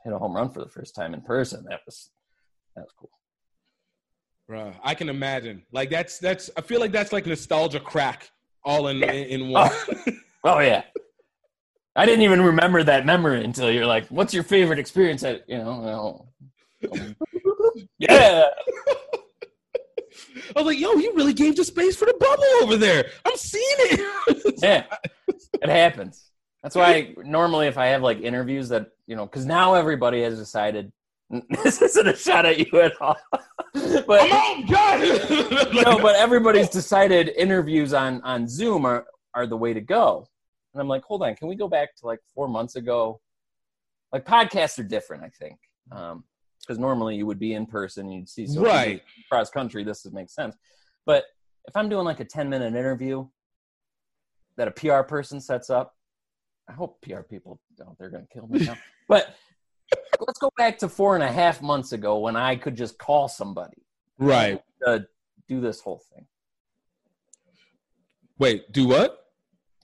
[0.05, 2.11] hit a home run for the first time in person, that was
[2.77, 3.11] that was cool.
[4.51, 5.63] Bruh, I can imagine.
[5.73, 6.51] Like that's that's.
[6.57, 8.31] I feel like that's like nostalgia crack
[8.65, 9.71] all in in, in one.
[9.71, 10.13] Oh.
[10.45, 10.83] oh yeah.
[11.97, 15.59] I didn't even remember that memory until you're like, "What's your favorite experience?" At you
[15.59, 16.33] know, well,
[16.93, 17.17] um,
[17.99, 18.45] yeah.
[20.57, 23.11] I was like, "Yo, you really gave the space for the bubble over there.
[23.25, 24.85] I'm seeing it." yeah,
[25.27, 26.28] it happens.
[26.63, 30.39] That's why normally if I have like interviews that you know, because now everybody has
[30.39, 30.93] decided
[31.63, 33.17] this isn't a shot at you at all.
[33.75, 34.29] but
[34.69, 35.01] God.
[35.73, 40.27] no, but everybody's decided interviews on on Zoom are are the way to go.
[40.75, 43.21] And I'm like, hold on, can we go back to like four months ago?
[44.13, 45.59] Like podcasts are different, I think,
[45.91, 49.85] because um, normally you would be in person, you'd see so right cross country.
[49.85, 50.57] This would make sense,
[51.05, 51.25] but
[51.67, 53.29] if I'm doing like a 10 minute interview
[54.57, 55.95] that a PR person sets up,
[56.69, 57.99] I hope PR people don't.
[57.99, 58.77] They're going to kill me now.
[59.09, 59.35] but
[60.27, 63.29] let's go back to four and a half months ago when I could just call
[63.29, 63.83] somebody.
[64.19, 64.63] Right.
[64.83, 64.99] To uh,
[65.49, 66.27] do this whole thing.
[68.39, 69.19] Wait, do what?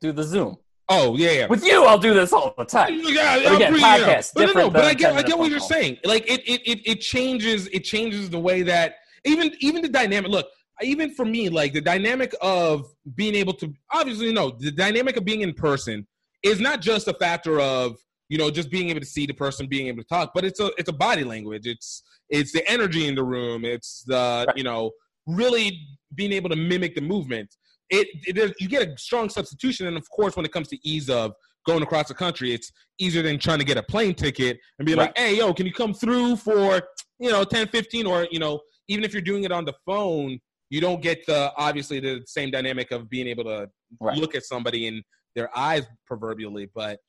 [0.01, 0.59] Do the Zoom.
[0.89, 1.47] Oh yeah, yeah.
[1.47, 3.01] With you, I'll do this all the time.
[3.03, 4.45] Oh yeah, but again, podcast, yeah.
[4.45, 5.97] no, no, no, but I get, I get what you're saying.
[6.05, 10.31] Like it, it, it, it changes, it changes the way that even, even the dynamic.
[10.31, 10.47] Look,
[10.83, 15.25] even for me, like the dynamic of being able to, obviously, no, the dynamic of
[15.25, 16.07] being in person
[16.45, 17.97] is not just a factor of
[18.29, 20.61] you know just being able to see the person, being able to talk, but it's
[20.61, 21.67] a, it's a body language.
[21.67, 23.65] It's, it's the energy in the room.
[23.65, 24.93] It's the, you know,
[25.27, 25.79] really
[26.15, 27.55] being able to mimic the movement
[27.91, 29.87] it, it you get a strong substitution.
[29.87, 31.33] And of course, when it comes to ease of
[31.67, 34.95] going across the country, it's easier than trying to get a plane ticket and be
[34.95, 35.07] right.
[35.07, 36.83] like, hey, yo, can you come through for,
[37.19, 40.39] you know, 10, 15, or, you know, even if you're doing it on the phone,
[40.71, 43.69] you don't get the obviously the same dynamic of being able to
[44.01, 44.19] right.
[44.19, 45.03] look at somebody in
[45.35, 46.71] their eyes proverbially.
[46.75, 47.01] But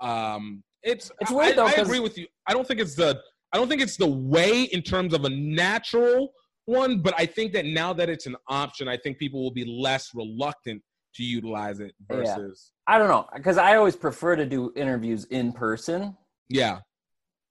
[0.00, 1.66] um, it's it's weird I, though.
[1.66, 2.26] I agree with you.
[2.46, 3.20] I don't think it's the
[3.52, 6.32] I don't think it's the way in terms of a natural
[6.66, 9.64] one, but I think that now that it's an option, I think people will be
[9.64, 10.82] less reluctant
[11.14, 12.72] to utilize it versus.
[12.88, 12.94] Yeah.
[12.94, 16.16] I don't know because I always prefer to do interviews in person.
[16.48, 16.80] Yeah,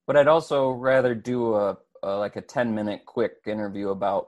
[0.05, 4.27] but I'd also rather do a, a like a ten minute quick interview about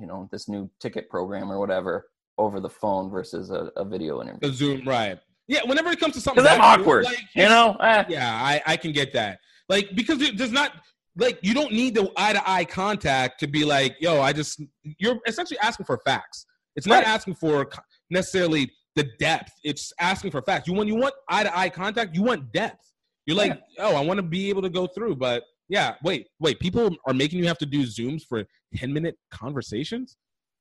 [0.00, 2.06] you know this new ticket program or whatever
[2.38, 4.48] over the phone versus a, a video interview.
[4.48, 5.18] A Zoom, right?
[5.48, 7.76] Yeah, whenever it comes to something that's awkward, like, you know.
[7.80, 8.04] Eh.
[8.08, 9.38] Yeah, I, I can get that.
[9.68, 10.72] Like because there's not
[11.16, 14.62] like you don't need the eye to eye contact to be like, yo, I just
[14.98, 16.46] you're essentially asking for facts.
[16.76, 17.06] It's not right.
[17.08, 17.68] asking for
[18.10, 19.52] necessarily the depth.
[19.64, 20.68] It's asking for facts.
[20.68, 22.92] You when you want eye to eye contact, you want depth.
[23.26, 23.84] You're like, yeah.
[23.84, 26.58] oh, I want to be able to go through, but yeah, wait, wait.
[26.60, 30.16] People are making you have to do zooms for ten minute conversations.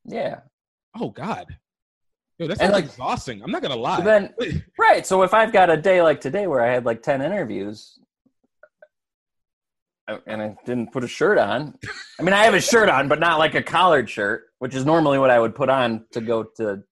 [0.05, 0.39] Yeah.
[0.99, 1.45] Oh God.
[2.37, 3.43] Yo, that's like, exhausting.
[3.43, 4.01] I'm not gonna lie.
[4.01, 4.33] Then,
[4.79, 5.05] right.
[5.05, 7.99] So if I've got a day like today where I had like ten interviews,
[10.25, 11.75] and I didn't put a shirt on.
[12.19, 14.85] I mean, I have a shirt on, but not like a collared shirt, which is
[14.85, 16.83] normally what I would put on to go to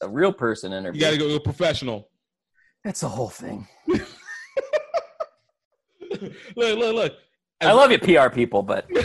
[0.00, 1.00] a real person interview.
[1.00, 2.08] You got to go to a professional.
[2.84, 3.66] That's the whole thing.
[3.88, 4.02] look,
[6.56, 7.12] look, look.
[7.60, 8.88] I love you, PR people, but.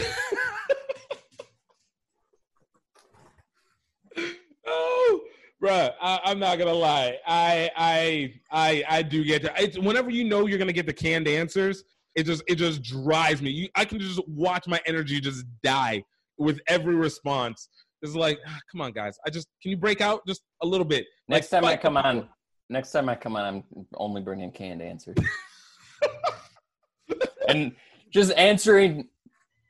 [4.66, 5.20] oh,
[5.68, 7.18] bruh, I, am not gonna lie.
[7.26, 9.52] I, I, I, I do get to.
[9.62, 13.42] It's, whenever you know you're gonna get the canned answers, it just it just drives
[13.42, 13.50] me.
[13.50, 16.04] You, I can just watch my energy just die
[16.38, 17.68] with every response.
[18.02, 19.18] It's like, ah, come on, guys.
[19.26, 21.06] I just can you break out just a little bit.
[21.28, 22.28] Next like, time I come on,
[22.68, 25.16] next time I come on, I'm only bringing canned answers.
[27.48, 27.72] and
[28.10, 29.08] just answering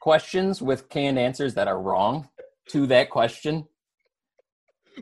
[0.01, 2.29] questions with canned answers that are wrong
[2.69, 3.67] to that question.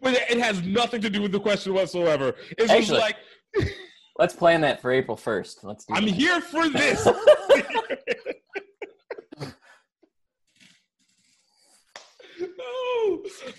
[0.02, 2.34] But it has nothing to do with the question whatsoever.
[2.58, 3.16] It's Actually, just like
[4.18, 5.62] Let's plan that for April first.
[5.62, 5.94] Let's do.
[5.94, 6.14] I'm that.
[6.14, 7.06] here for this.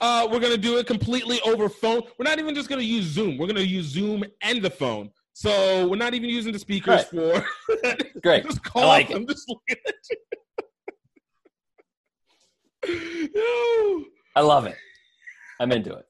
[0.01, 2.01] Uh, we're gonna do it completely over phone.
[2.17, 3.37] We're not even just gonna use Zoom.
[3.37, 5.09] We're gonna use Zoom and the phone.
[5.33, 7.43] So we're not even using the speakers for.
[8.23, 8.43] Great.
[8.43, 9.23] just call I like them.
[9.23, 9.29] It.
[9.29, 9.79] Just look at
[12.87, 13.29] you.
[13.35, 14.05] no.
[14.35, 14.75] I love it.
[15.59, 16.05] I'm into it.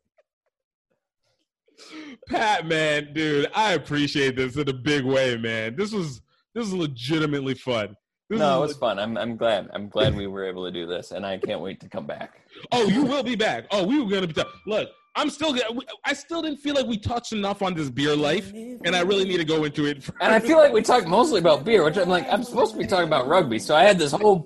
[2.28, 5.76] Pat, man, dude, I appreciate this in a big way, man.
[5.76, 6.22] This was
[6.54, 7.96] this is legitimately fun.
[8.30, 9.00] This no, it was fun.
[9.00, 9.70] I'm I'm glad.
[9.74, 12.42] I'm glad we were able to do this, and I can't wait to come back.
[12.72, 13.66] Oh, you will be back.
[13.72, 14.34] Oh, we were gonna be.
[14.34, 15.56] T- Look, I'm still.
[16.04, 19.24] I still didn't feel like we touched enough on this beer life, and I really
[19.24, 20.10] need to go into it.
[20.20, 22.78] and I feel like we talked mostly about beer, which I'm like, I'm supposed to
[22.80, 24.46] be talking about rugby, so I had this whole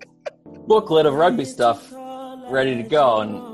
[0.67, 1.91] booklet of rugby stuff
[2.51, 3.50] ready to go, and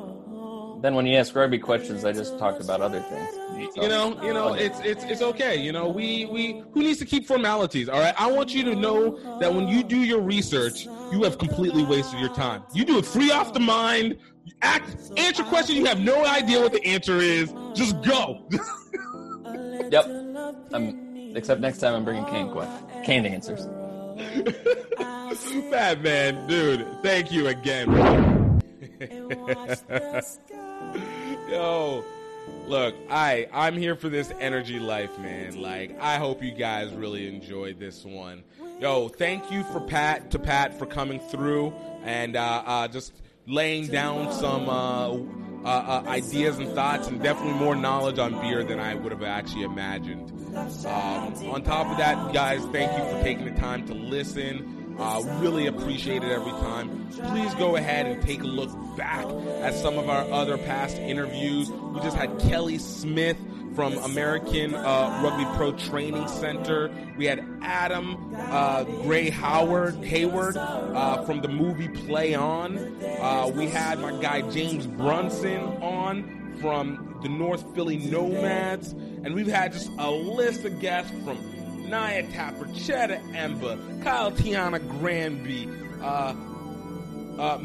[0.82, 3.30] Then when you ask rugby questions, I just talked about other things.
[3.76, 5.56] So, You know, you know, it's it's it's okay.
[5.56, 7.90] You know, we we who needs to keep formalities?
[7.90, 11.38] All right, I want you to know that when you do your research, you have
[11.40, 12.64] completely wasted your time.
[12.74, 14.18] You do it free off the mind.
[14.62, 17.54] Act, answer questions you have no idea what the answer is.
[17.74, 18.48] Just go.
[19.90, 20.06] Yep.
[20.74, 23.66] Um, except next time I'm bringing canned questions, canned answers.
[25.72, 26.86] Bad man, dude.
[27.04, 27.88] Thank you again.
[31.50, 32.04] Yo,
[32.66, 35.62] look, I I'm here for this energy life, man.
[35.62, 38.44] Like, I hope you guys really enjoyed this one.
[38.82, 41.74] Yo, thank you for Pat to Pat for coming through
[42.04, 43.14] and uh, uh, just
[43.46, 45.22] laying down some uh, uh,
[45.66, 49.64] uh, ideas and thoughts, and definitely more knowledge on beer than I would have actually
[49.64, 50.32] imagined.
[50.86, 54.77] Um, on top of that, guys, thank you for taking the time to listen.
[55.00, 57.08] Uh, really appreciate it every time.
[57.12, 59.26] Please go ahead and take a look back
[59.62, 61.72] at some of our other past interviews.
[61.72, 63.38] We just had Kelly Smith
[63.76, 66.90] from American uh, Rugby Pro Training Center.
[67.16, 72.78] We had Adam uh, Gray Howard Hayward uh, from the movie Play On.
[73.04, 79.46] Uh, we had my guy James Brunson on from the North Philly Nomads, and we've
[79.46, 81.38] had just a list of guests from
[81.88, 85.70] Nia Tapper, Cheta Emba, Kyle Tiana Granby,
[86.02, 86.34] uh,
[87.40, 87.58] uh,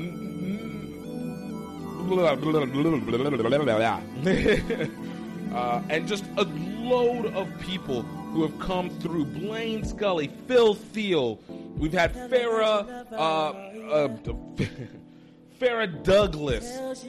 [5.55, 9.25] uh, and just a load of people who have come through.
[9.27, 11.39] Blaine Scully, Phil Thiel.
[11.77, 14.09] We've had Farah, uh, uh,
[15.61, 17.05] Farah Douglas.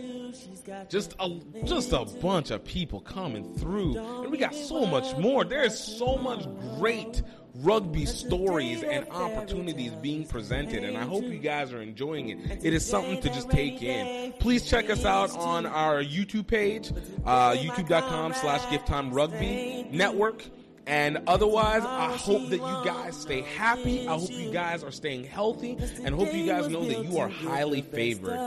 [0.90, 1.30] Just a
[1.66, 5.44] just a bunch of people coming through, and we got so much more.
[5.44, 6.46] There's so much
[6.78, 7.22] great
[7.56, 12.66] rugby stories and opportunities being presented, and I hope you guys are enjoying it.
[12.66, 14.34] It is something to just take in.
[14.40, 16.92] Please check us out on our YouTube page,
[17.26, 20.44] uh, youtube.com slash gift time rugby network.
[20.86, 24.08] And otherwise, I hope that you guys stay happy.
[24.08, 27.30] I hope you guys are staying healthy and hope you guys know that you are
[27.30, 28.38] highly favored.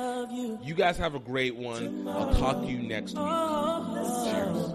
[0.63, 2.07] You guys have a great one.
[2.09, 3.25] I'll talk to you next week.
[4.25, 4.67] Cheers.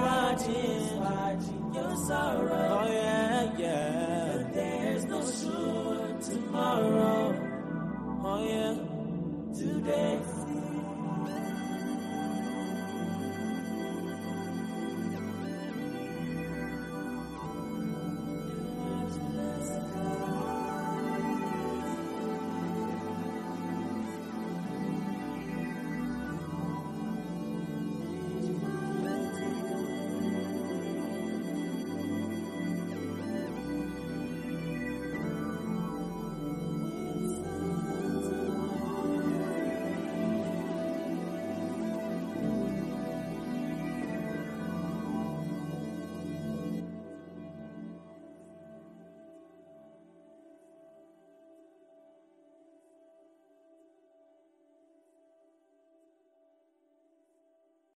[0.00, 2.68] Watching your sorrow.
[2.80, 4.32] Oh yeah, yeah.
[4.36, 7.34] But there's no sure tomorrow.
[8.24, 8.74] Oh yeah.
[9.58, 10.18] Today.